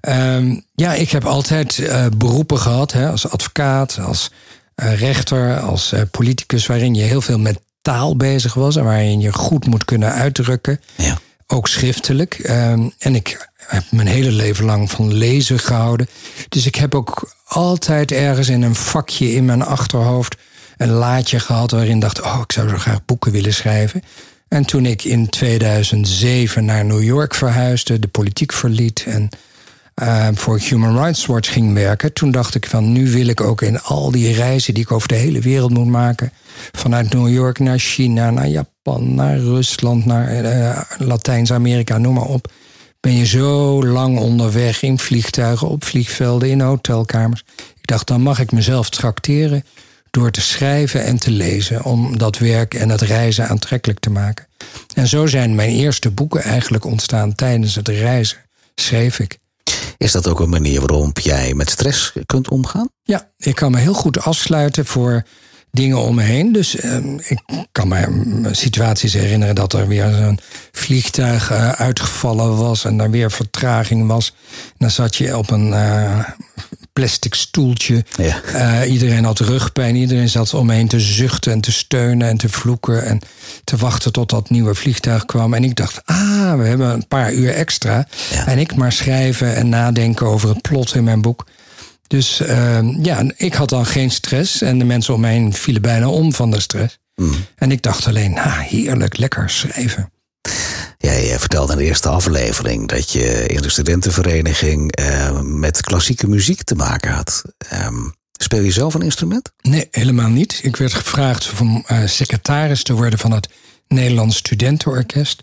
Ehm, 0.00 0.60
ja, 0.74 0.94
ik 0.94 1.10
heb 1.10 1.24
altijd 1.24 1.78
eh, 1.78 2.06
beroepen 2.16 2.58
gehad. 2.58 2.92
Hè, 2.92 3.10
als 3.10 3.28
advocaat, 3.28 3.98
als 3.98 4.30
eh, 4.30 4.36
rechter, 4.74 5.60
als 5.60 5.92
eh, 5.92 6.00
politicus. 6.10 6.66
Waarin 6.66 6.94
je 6.94 7.02
heel 7.02 7.20
veel 7.20 7.38
met 7.38 7.60
taal 7.82 8.16
bezig 8.16 8.54
was. 8.54 8.76
En 8.76 8.84
waarin 8.84 9.20
je 9.20 9.32
goed 9.32 9.66
moet 9.66 9.84
kunnen 9.84 10.12
uitdrukken. 10.12 10.80
Ja. 10.96 11.18
Ook 11.46 11.68
schriftelijk. 11.68 12.34
Ehm, 12.34 12.88
en 12.98 13.14
ik 13.14 13.48
heb 13.56 13.84
mijn 13.90 14.08
hele 14.08 14.30
leven 14.30 14.64
lang 14.64 14.90
van 14.90 15.12
lezen 15.12 15.58
gehouden. 15.58 16.08
Dus 16.48 16.66
ik 16.66 16.74
heb 16.74 16.94
ook 16.94 17.34
altijd 17.44 18.12
ergens 18.12 18.48
in 18.48 18.62
een 18.62 18.74
vakje 18.74 19.32
in 19.32 19.44
mijn 19.44 19.62
achterhoofd 19.62 20.36
een 20.76 20.90
laadje 20.90 21.40
gehad 21.40 21.70
waarin 21.70 21.94
ik 21.94 22.00
dacht: 22.00 22.22
oh, 22.22 22.40
ik 22.42 22.52
zou 22.52 22.68
zo 22.68 22.76
graag 22.76 23.04
boeken 23.04 23.32
willen 23.32 23.54
schrijven. 23.54 24.02
En 24.48 24.64
toen 24.64 24.86
ik 24.86 25.04
in 25.04 25.28
2007 25.28 26.64
naar 26.64 26.84
New 26.84 27.02
York 27.02 27.34
verhuisde, 27.34 27.98
de 27.98 28.08
politiek 28.08 28.52
verliet 28.52 29.04
en 29.06 29.28
uh, 30.02 30.28
voor 30.34 30.58
Human 30.58 30.98
Rights 30.98 31.26
Watch 31.26 31.52
ging 31.52 31.74
werken, 31.74 32.12
toen 32.12 32.30
dacht 32.30 32.54
ik 32.54 32.66
van 32.66 32.92
nu 32.92 33.10
wil 33.10 33.26
ik 33.26 33.40
ook 33.40 33.62
in 33.62 33.80
al 33.80 34.10
die 34.10 34.32
reizen 34.32 34.74
die 34.74 34.82
ik 34.82 34.92
over 34.92 35.08
de 35.08 35.14
hele 35.14 35.40
wereld 35.40 35.70
moet 35.70 35.86
maken, 35.86 36.32
vanuit 36.72 37.12
New 37.12 37.28
York 37.28 37.58
naar 37.58 37.78
China, 37.78 38.30
naar 38.30 38.48
Japan, 38.48 39.14
naar 39.14 39.38
Rusland, 39.38 40.04
naar 40.04 40.44
uh, 40.44 40.80
Latijns-Amerika, 40.98 41.98
noem 41.98 42.14
maar 42.14 42.24
op. 42.24 42.52
Ben 43.00 43.12
je 43.12 43.26
zo 43.26 43.84
lang 43.86 44.18
onderweg 44.18 44.82
in 44.82 44.98
vliegtuigen, 44.98 45.68
op 45.68 45.84
vliegvelden, 45.84 46.50
in 46.50 46.60
hotelkamers. 46.60 47.44
Ik 47.56 47.86
dacht, 47.86 48.06
dan 48.06 48.20
mag 48.20 48.40
ik 48.40 48.52
mezelf 48.52 48.90
tracteren 48.90 49.64
door 50.10 50.30
te 50.30 50.40
schrijven 50.40 51.04
en 51.04 51.18
te 51.18 51.30
lezen. 51.30 51.84
Om 51.84 52.18
dat 52.18 52.38
werk 52.38 52.74
en 52.74 52.88
het 52.88 53.00
reizen 53.00 53.48
aantrekkelijk 53.48 53.98
te 53.98 54.10
maken. 54.10 54.46
En 54.94 55.06
zo 55.06 55.26
zijn 55.26 55.54
mijn 55.54 55.70
eerste 55.70 56.10
boeken 56.10 56.42
eigenlijk 56.42 56.84
ontstaan 56.84 57.34
tijdens 57.34 57.74
het 57.74 57.88
reizen. 57.88 58.38
Schreef 58.74 59.18
ik. 59.18 59.38
Is 59.96 60.12
dat 60.12 60.28
ook 60.28 60.40
een 60.40 60.48
manier 60.48 60.80
waarop 60.80 61.18
jij 61.18 61.54
met 61.54 61.70
stress 61.70 62.12
kunt 62.26 62.48
omgaan? 62.48 62.88
Ja, 63.02 63.30
ik 63.36 63.54
kan 63.54 63.70
me 63.70 63.78
heel 63.78 63.94
goed 63.94 64.20
afsluiten 64.20 64.86
voor 64.86 65.24
dingen 65.70 65.98
om 65.98 66.14
me 66.14 66.22
heen. 66.22 66.52
Dus 66.52 66.84
uh, 66.84 66.96
ik 67.28 67.42
kan 67.72 67.88
me 67.88 68.48
situaties 68.50 69.12
herinneren 69.12 69.54
dat 69.54 69.72
er 69.72 69.88
weer 69.88 70.04
een 70.04 70.38
vliegtuig 70.72 71.50
uh, 71.50 71.72
uitgevallen 71.72 72.56
was 72.56 72.84
en 72.84 73.00
er 73.00 73.10
weer 73.10 73.30
vertraging 73.30 74.06
was. 74.06 74.34
Dan 74.78 74.90
zat 74.90 75.16
je 75.16 75.36
op 75.36 75.50
een 75.50 75.68
uh, 75.68 76.28
plastic 76.94 77.34
stoeltje. 77.34 78.04
Ja. 78.16 78.40
Uh, 78.84 78.92
iedereen 78.92 79.24
had 79.24 79.38
rugpijn, 79.38 79.96
iedereen 79.96 80.28
zat 80.28 80.54
om 80.54 80.66
me 80.66 80.74
heen 80.74 80.88
te 80.88 81.00
zuchten 81.00 81.52
en 81.52 81.60
te 81.60 81.72
steunen 81.72 82.28
en 82.28 82.36
te 82.36 82.48
vloeken 82.48 83.04
en 83.04 83.20
te 83.64 83.76
wachten 83.76 84.12
tot 84.12 84.30
dat 84.30 84.50
nieuwe 84.50 84.74
vliegtuig 84.74 85.24
kwam. 85.24 85.54
En 85.54 85.64
ik 85.64 85.76
dacht, 85.76 86.00
ah, 86.04 86.54
we 86.56 86.64
hebben 86.64 86.90
een 86.90 87.08
paar 87.08 87.32
uur 87.32 87.54
extra. 87.54 88.06
Ja. 88.30 88.46
En 88.46 88.58
ik 88.58 88.74
maar 88.74 88.92
schrijven 88.92 89.54
en 89.54 89.68
nadenken 89.68 90.26
over 90.26 90.48
het 90.48 90.62
plot 90.62 90.94
in 90.94 91.04
mijn 91.04 91.22
boek. 91.22 91.46
Dus 92.06 92.40
uh, 92.40 92.78
ja, 93.02 93.24
ik 93.36 93.54
had 93.54 93.68
dan 93.68 93.86
geen 93.86 94.10
stress. 94.10 94.62
En 94.62 94.78
de 94.78 94.84
mensen 94.84 95.14
om 95.14 95.24
heen 95.24 95.52
vielen 95.52 95.82
bijna 95.82 96.08
om 96.08 96.32
van 96.32 96.50
de 96.50 96.60
stress. 96.60 96.98
Mm. 97.14 97.34
En 97.56 97.70
ik 97.70 97.82
dacht 97.82 98.06
alleen, 98.06 98.38
ah, 98.38 98.58
heerlijk, 98.58 99.16
lekker 99.16 99.50
schrijven. 99.50 100.12
Jij 101.04 101.38
vertelde 101.38 101.72
in 101.72 101.78
de 101.78 101.84
eerste 101.84 102.08
aflevering 102.08 102.88
dat 102.88 103.10
je 103.10 103.46
in 103.46 103.62
de 103.62 103.68
studentenvereniging 103.68 105.00
uh, 105.00 105.40
met 105.40 105.80
klassieke 105.80 106.28
muziek 106.28 106.62
te 106.62 106.74
maken 106.74 107.12
had. 107.12 107.42
Um, 107.72 108.14
Speel 108.32 108.62
je 108.62 108.70
zelf 108.70 108.94
een 108.94 109.02
instrument? 109.02 109.52
Nee, 109.60 109.88
helemaal 109.90 110.28
niet. 110.28 110.60
Ik 110.62 110.76
werd 110.76 110.94
gevraagd 110.94 111.52
om 111.60 111.84
uh, 111.90 112.06
secretaris 112.06 112.82
te 112.82 112.92
worden 112.92 113.18
van 113.18 113.30
het 113.30 113.48
Nederlands 113.88 114.36
Studentenorkest. 114.36 115.42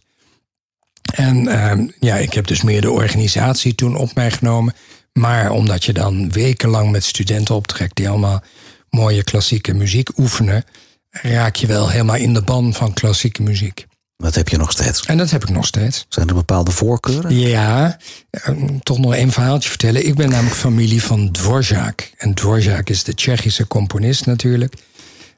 En 1.13 1.47
uh, 1.47 1.88
ja, 2.00 2.15
ik 2.15 2.34
heb 2.34 2.47
dus 2.47 2.62
meer 2.62 2.82
de 2.82 2.91
organisatie 2.91 3.76
toen 3.76 3.95
op 3.95 4.15
mij 4.15 4.32
genomen. 4.32 4.74
Maar 5.13 5.52
omdat 5.52 5.86
je 5.86 5.93
dan 5.93 6.32
wekenlang 6.32 6.91
met 6.91 7.04
studenten 7.04 7.56
optrekt 7.56 7.95
die 7.95 8.10
allemaal 8.10 8.43
mooie 8.89 9.24
klassieke 9.24 9.74
muziek 9.74 10.17
oefenen, 10.17 10.65
raak 11.10 11.56
je 11.56 11.67
wel 11.67 11.89
helemaal 11.89 12.15
in 12.15 12.34
de 12.34 12.41
ban 12.41 12.74
van 12.74 12.93
klassieke 12.93 13.41
muziek. 13.41 13.89
Dat 14.21 14.36
heb 14.36 14.49
je 14.49 14.57
nog 14.57 14.71
steeds. 14.71 15.05
En 15.05 15.17
dat 15.17 15.29
heb 15.29 15.43
ik 15.43 15.49
nog 15.49 15.65
steeds. 15.65 16.05
Zijn 16.10 16.27
er 16.27 16.34
bepaalde 16.34 16.71
voorkeuren? 16.71 17.39
Ja, 17.39 17.97
ehm, 18.29 18.79
toch 18.79 18.97
nog 18.97 19.13
één 19.13 19.31
verhaaltje 19.31 19.69
vertellen. 19.69 20.07
Ik 20.07 20.15
ben 20.15 20.29
namelijk 20.29 20.55
familie 20.55 21.03
van 21.03 21.31
Dvorak. 21.31 22.12
En 22.17 22.34
Dvorak 22.34 22.89
is 22.89 23.03
de 23.03 23.13
Tsjechische 23.13 23.67
componist 23.67 24.25
natuurlijk. 24.25 24.73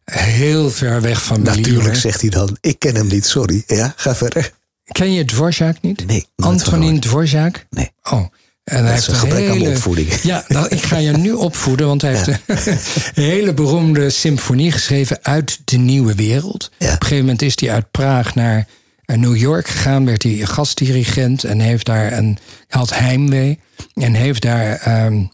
Heel 0.06 0.72
ver 0.72 1.02
weg 1.02 1.24
van 1.24 1.42
Natuurlijk 1.42 1.96
zegt 1.96 2.22
hij 2.22 2.30
dan, 2.30 2.58
ik 2.62 2.80
ken 2.80 2.96
hem 2.96 3.08
niet, 3.08 3.26
sorry. 3.26 3.64
Ja, 3.68 3.94
ga 3.96 4.16
verder. 4.16 4.52
Ken 4.84 5.14
je 5.14 5.26
Dvorak 5.26 5.82
niet? 5.82 6.06
Nee. 6.06 6.28
Antonin 6.36 7.00
Dvorak? 7.00 7.66
Nee. 7.70 7.92
Oh. 8.04 8.26
En 8.64 8.84
hij 8.84 8.94
heeft 8.94 9.08
een 9.08 9.16
gebrek 9.16 9.48
hele, 9.48 9.66
aan 9.66 9.72
opvoeding. 9.72 10.14
Ja, 10.24 10.46
nou, 10.48 10.68
ik 10.68 10.84
ga 10.84 10.98
je 10.98 11.12
nu 11.12 11.32
opvoeden, 11.32 11.88
want 11.88 12.02
hij 12.02 12.12
heeft 12.12 12.28
een 12.28 13.24
hele 13.24 13.54
beroemde 13.54 14.10
symfonie 14.10 14.72
geschreven 14.72 15.20
uit 15.22 15.60
de 15.66 15.78
nieuwe 15.78 16.16
wereld. 16.16 16.72
Ja. 16.78 16.86
Op 16.88 16.92
een 16.92 17.02
gegeven 17.02 17.24
moment 17.24 17.42
is 17.42 17.54
hij 17.60 17.72
uit 17.72 17.92
Praag 17.92 18.36
naar 18.36 18.68
eh, 19.06 19.18
New 19.18 19.36
York 19.36 19.68
gegaan, 19.68 20.06
werd 20.06 20.24
hij 20.24 20.34
gastdirigent 20.34 21.44
en 21.44 21.60
heeft 21.60 21.86
daar 21.86 22.14
een, 22.14 22.38
had 22.68 22.96
heimwee 22.96 23.60
en 23.94 24.14
heeft 24.14 24.42
daar 24.42 25.04
um, 25.06 25.32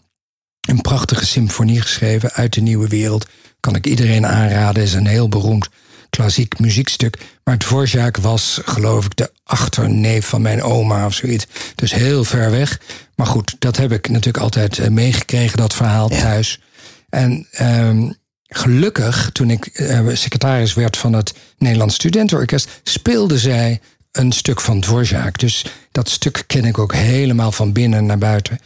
een 0.68 0.80
prachtige 0.80 1.26
symfonie 1.26 1.80
geschreven 1.80 2.32
uit 2.32 2.54
de 2.54 2.60
nieuwe 2.60 2.88
wereld. 2.88 3.26
Kan 3.60 3.74
ik 3.74 3.86
iedereen 3.86 4.26
aanraden, 4.26 4.82
is 4.82 4.92
een 4.92 5.06
heel 5.06 5.28
beroemd 5.28 5.68
klassiek 6.10 6.58
muziekstuk. 6.58 7.18
Maar 7.44 7.58
Dvorak 7.58 8.16
was, 8.16 8.60
geloof 8.64 9.04
ik, 9.04 9.16
de 9.16 9.32
achterneef 9.44 10.26
van 10.26 10.42
mijn 10.42 10.62
oma 10.62 11.06
of 11.06 11.14
zoiets. 11.14 11.46
Dus 11.74 11.92
heel 11.92 12.24
ver 12.24 12.50
weg. 12.50 12.80
Maar 13.14 13.26
goed, 13.26 13.56
dat 13.58 13.76
heb 13.76 13.92
ik 13.92 14.08
natuurlijk 14.08 14.44
altijd 14.44 14.78
eh, 14.78 14.88
meegekregen, 14.88 15.58
dat 15.58 15.74
verhaal 15.74 16.08
thuis. 16.08 16.60
En 17.08 17.46
um, 17.60 18.14
gelukkig, 18.46 19.30
toen 19.32 19.50
ik 19.50 19.70
uh, 19.72 20.08
secretaris 20.12 20.74
werd 20.74 20.96
van 20.96 21.12
het 21.12 21.34
Nederlands 21.58 21.94
Studentenorkest, 21.94 22.68
speelde 22.82 23.38
zij 23.38 23.80
een 24.12 24.32
stuk 24.32 24.60
van 24.60 24.80
Dvorak. 24.80 25.38
Dus 25.38 25.64
dat 25.92 26.08
stuk 26.08 26.44
ken 26.46 26.64
ik 26.64 26.78
ook 26.78 26.94
helemaal 26.94 27.52
van 27.52 27.72
binnen 27.72 28.06
naar 28.06 28.18
buiten. 28.18 28.58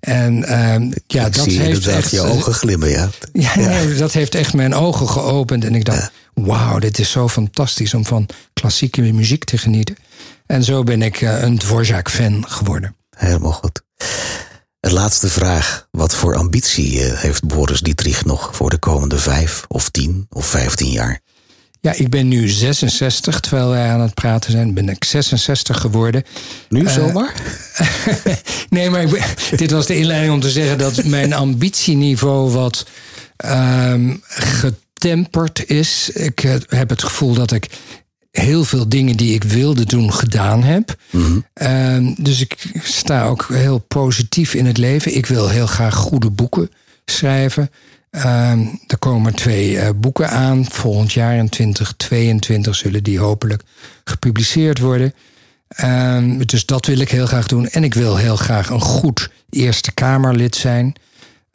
En 0.00 0.36
uh, 0.36 0.48
ja, 1.06 1.26
ik 1.26 1.34
dat 1.34 1.44
zie 1.44 1.60
heeft 1.60 1.86
echt 1.86 2.10
je 2.10 2.20
ogen 2.20 2.52
glimmen, 2.52 2.88
ja. 2.98 3.08
Ja, 3.32 3.56
Nee, 3.56 3.94
dat 3.94 4.12
heeft 4.12 4.34
echt 4.34 4.54
mijn 4.54 4.74
ogen 4.74 5.08
geopend. 5.08 5.64
En 5.64 5.74
ik 5.74 5.84
dacht, 5.84 6.10
wauw, 6.44 6.78
dit 6.78 6.98
is 6.98 7.10
zo 7.10 7.28
fantastisch 7.28 7.94
om 7.94 8.04
van 8.04 8.28
klassieke 8.52 9.00
muziek 9.00 9.44
te 9.44 9.58
genieten. 9.58 9.96
En 10.46 10.64
zo 10.64 10.82
ben 10.82 11.02
ik 11.02 11.20
uh, 11.20 11.42
een 11.42 11.58
Dvorak-fan 11.58 12.44
geworden. 12.48 12.96
Helemaal 13.16 13.52
goed. 13.52 13.82
Een 14.80 14.92
laatste 14.92 15.28
vraag. 15.28 15.88
Wat 15.90 16.14
voor 16.14 16.36
ambitie 16.36 16.94
uh, 16.94 17.18
heeft 17.18 17.44
Boris 17.44 17.80
Dietrich 17.80 18.24
nog 18.24 18.56
voor 18.56 18.70
de 18.70 18.78
komende 18.78 19.18
vijf 19.18 19.64
of 19.68 19.88
tien 19.88 20.26
of 20.30 20.46
vijftien 20.46 20.90
jaar? 20.90 21.20
Ja, 21.80 21.92
ik 21.92 22.10
ben 22.10 22.28
nu 22.28 22.48
66, 22.48 23.40
terwijl 23.40 23.68
wij 23.68 23.90
aan 23.90 24.00
het 24.00 24.14
praten 24.14 24.50
zijn, 24.50 24.74
ben 24.74 24.88
ik 24.88 25.04
66 25.04 25.80
geworden. 25.80 26.22
Nu 26.68 26.80
uh, 26.80 26.90
zomaar? 26.90 27.32
nee, 28.68 28.90
maar 28.90 29.06
ben, 29.06 29.24
dit 29.56 29.70
was 29.70 29.86
de 29.86 29.96
inleiding 29.96 30.32
om 30.32 30.40
te 30.40 30.50
zeggen 30.50 30.78
dat 30.78 31.04
mijn 31.04 31.32
ambitieniveau 31.32 32.50
wat 32.50 32.86
um, 33.44 34.22
getemperd 35.06 35.68
is. 35.68 36.10
Ik 36.10 36.38
heb 36.68 36.88
het 36.88 37.02
gevoel 37.02 37.34
dat 37.34 37.52
ik 37.52 37.68
heel 38.30 38.64
veel 38.64 38.88
dingen 38.88 39.16
die 39.16 39.34
ik 39.34 39.44
wilde 39.44 39.84
doen 39.84 40.12
gedaan 40.12 40.62
heb. 40.62 40.96
Mm 41.10 41.24
-hmm. 41.24 41.44
uh, 41.62 42.14
dus 42.18 42.40
ik 42.40 42.56
sta 42.82 43.24
ook 43.24 43.46
heel 43.48 43.78
positief 43.78 44.54
in 44.54 44.66
het 44.66 44.78
leven. 44.78 45.16
Ik 45.16 45.26
wil 45.26 45.48
heel 45.48 45.66
graag 45.66 45.94
goede 45.94 46.30
boeken 46.30 46.70
schrijven. 47.04 47.70
Uh, 48.10 48.50
er 48.86 48.98
komen 48.98 49.34
twee 49.34 49.72
uh, 49.72 49.88
boeken 49.96 50.30
aan. 50.30 50.70
Volgend 50.70 51.12
jaar 51.12 51.36
in 51.36 51.48
2022 51.48 52.74
zullen 52.74 53.02
die 53.02 53.18
hopelijk 53.18 53.62
gepubliceerd 54.04 54.78
worden. 54.78 55.14
Uh, 55.84 56.40
dus 56.46 56.66
dat 56.66 56.86
wil 56.86 56.98
ik 56.98 57.10
heel 57.10 57.26
graag 57.26 57.46
doen. 57.46 57.68
En 57.68 57.84
ik 57.84 57.94
wil 57.94 58.16
heel 58.16 58.36
graag 58.36 58.70
een 58.70 58.80
goed 58.80 59.30
Eerste 59.50 59.92
Kamerlid 59.92 60.56
zijn. 60.56 60.94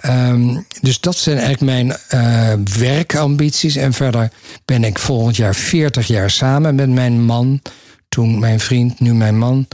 Um, 0.06 0.66
dus 0.82 1.00
dat 1.00 1.18
zijn 1.18 1.38
eigenlijk 1.38 1.72
mijn 1.74 1.98
uh, 2.14 2.54
werkambities. 2.80 3.76
En 3.76 3.94
verder 3.94 4.32
ben 4.66 4.84
ik 4.84 5.00
volgend 5.00 5.36
jaar 5.36 5.56
40 5.56 6.08
jaar 6.08 6.30
samen 6.30 6.76
met 6.76 6.90
mijn 6.90 7.24
man. 7.24 7.62
Toen 8.10 8.40
mijn 8.40 8.60
vriend, 8.60 9.00
nu 9.00 9.14
mijn 9.14 9.38
man. 9.38 9.68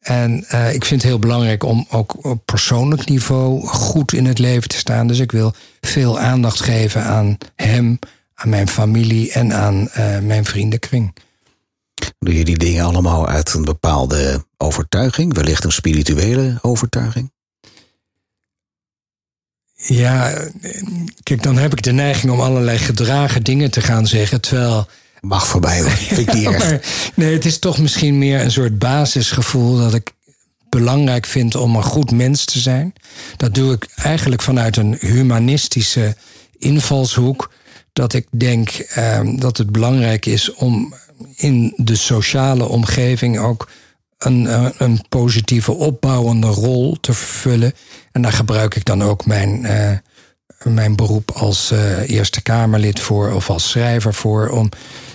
En 0.00 0.44
uh, 0.52 0.74
ik 0.74 0.84
vind 0.84 1.02
het 1.02 1.10
heel 1.10 1.18
belangrijk 1.18 1.64
om 1.64 1.86
ook 1.90 2.24
op 2.24 2.46
persoonlijk 2.46 3.08
niveau 3.08 3.66
goed 3.66 4.12
in 4.12 4.26
het 4.26 4.38
leven 4.38 4.68
te 4.68 4.76
staan. 4.76 5.06
Dus 5.06 5.18
ik 5.18 5.32
wil 5.32 5.54
veel 5.80 6.18
aandacht 6.18 6.60
geven 6.60 7.04
aan 7.04 7.38
hem, 7.56 7.98
aan 8.34 8.48
mijn 8.48 8.68
familie 8.68 9.32
en 9.32 9.54
aan 9.54 9.88
uh, 9.98 10.18
mijn 10.18 10.44
vriendenkring. 10.44 11.16
Doe 12.18 12.38
je 12.38 12.44
die 12.44 12.58
dingen 12.58 12.84
allemaal 12.84 13.28
uit 13.28 13.54
een 13.54 13.64
bepaalde 13.64 14.44
overtuiging, 14.56 15.34
wellicht 15.34 15.64
een 15.64 15.72
spirituele 15.72 16.58
overtuiging? 16.62 17.32
Ja, 19.84 20.44
kijk, 21.22 21.42
dan 21.42 21.56
heb 21.56 21.72
ik 21.72 21.82
de 21.82 21.92
neiging 21.92 22.32
om 22.32 22.40
allerlei 22.40 22.78
gedragen 22.78 23.42
dingen 23.42 23.70
te 23.70 23.80
gaan 23.80 24.06
zeggen, 24.06 24.40
terwijl. 24.40 24.86
Mag 25.20 25.46
voorbij 25.46 25.80
hoor, 25.80 25.90
vind 26.14 26.28
ik 26.28 26.34
niet 26.34 26.46
erg. 26.46 26.58
Maar, 26.58 26.80
nee, 27.14 27.32
het 27.32 27.44
is 27.44 27.58
toch 27.58 27.78
misschien 27.78 28.18
meer 28.18 28.40
een 28.40 28.52
soort 28.52 28.78
basisgevoel 28.78 29.76
dat 29.76 29.94
ik 29.94 30.12
belangrijk 30.68 31.26
vind 31.26 31.54
om 31.54 31.76
een 31.76 31.82
goed 31.82 32.10
mens 32.10 32.44
te 32.44 32.58
zijn. 32.58 32.92
Dat 33.36 33.54
doe 33.54 33.72
ik 33.72 33.86
eigenlijk 33.94 34.42
vanuit 34.42 34.76
een 34.76 34.96
humanistische 35.00 36.16
invalshoek. 36.58 37.50
Dat 37.92 38.12
ik 38.12 38.26
denk 38.30 38.86
um, 38.96 39.40
dat 39.40 39.56
het 39.56 39.70
belangrijk 39.70 40.26
is 40.26 40.54
om 40.54 40.94
in 41.36 41.72
de 41.76 41.96
sociale 41.96 42.64
omgeving 42.64 43.38
ook 43.38 43.68
een, 44.24 44.72
een 44.78 45.04
positieve 45.08 45.72
opbouwende 45.72 46.46
rol 46.46 46.96
te 47.00 47.12
vervullen. 47.12 47.72
En 48.12 48.22
daar 48.22 48.32
gebruik 48.32 48.74
ik 48.74 48.84
dan 48.84 49.02
ook 49.02 49.26
mijn, 49.26 49.64
uh, 49.64 49.90
mijn 50.62 50.96
beroep 50.96 51.30
als 51.30 51.72
uh, 51.72 52.10
Eerste 52.10 52.42
Kamerlid 52.42 53.00
voor 53.00 53.32
of 53.32 53.50
als 53.50 53.70
schrijver 53.70 54.14
voor. 54.14 54.48
Om 54.48 54.68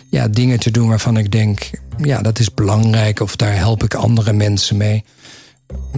ja, 0.09 0.27
dingen 0.27 0.59
te 0.59 0.71
doen 0.71 0.87
waarvan 0.87 1.17
ik 1.17 1.31
denk, 1.31 1.69
ja, 1.97 2.21
dat 2.21 2.39
is 2.39 2.53
belangrijk 2.53 3.19
of 3.19 3.35
daar 3.35 3.55
help 3.55 3.83
ik 3.83 3.93
andere 3.93 4.33
mensen 4.33 4.77
mee. 4.77 5.03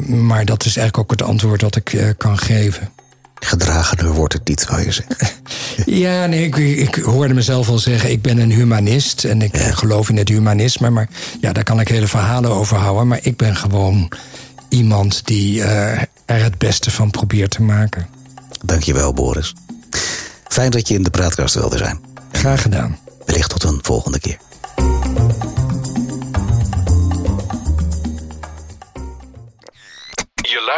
Maar 0.07 0.45
dat 0.45 0.65
is 0.65 0.77
eigenlijk 0.77 0.97
ook 0.97 1.19
het 1.19 1.29
antwoord 1.29 1.59
dat 1.59 1.75
ik 1.75 2.13
kan 2.17 2.37
geven. 2.37 2.89
Gedragener 3.39 4.13
wordt 4.13 4.33
het 4.33 4.47
niet, 4.47 4.61
zou 4.69 4.83
je 4.83 4.91
zeggen. 4.91 5.27
ja, 6.05 6.25
nee, 6.25 6.45
ik, 6.45 6.55
ik, 6.57 6.95
hoorde 6.95 7.33
mezelf 7.33 7.69
al 7.69 7.77
zeggen, 7.77 8.11
ik 8.11 8.21
ben 8.21 8.37
een 8.37 8.51
humanist 8.51 9.23
en 9.23 9.41
ik 9.41 9.57
ja. 9.57 9.71
geloof 9.71 10.09
in 10.09 10.17
het 10.17 10.29
humanisme. 10.29 10.89
Maar 10.89 11.09
ja, 11.41 11.53
daar 11.53 11.63
kan 11.63 11.79
ik 11.79 11.87
hele 11.87 12.07
verhalen 12.07 12.51
over 12.51 12.77
houden. 12.77 13.07
Maar 13.07 13.19
ik 13.21 13.37
ben 13.37 13.55
gewoon 13.55 14.11
iemand 14.69 15.25
die 15.25 15.59
uh, 15.59 15.91
er 16.25 16.43
het 16.43 16.57
beste 16.57 16.91
van 16.91 17.11
probeert 17.11 17.51
te 17.51 17.61
maken. 17.61 18.07
Dankjewel, 18.65 19.13
Boris. 19.13 19.53
Fijn 20.47 20.71
dat 20.71 20.87
je 20.87 20.93
in 20.93 21.03
de 21.03 21.09
praatkast 21.09 21.55
wilde 21.55 21.77
zijn. 21.77 21.99
Graag 22.31 22.61
gedaan. 22.61 22.99
Wellicht 23.25 23.49
tot 23.49 23.63
een 23.63 23.79
volgende 23.81 24.19
keer. 24.19 24.37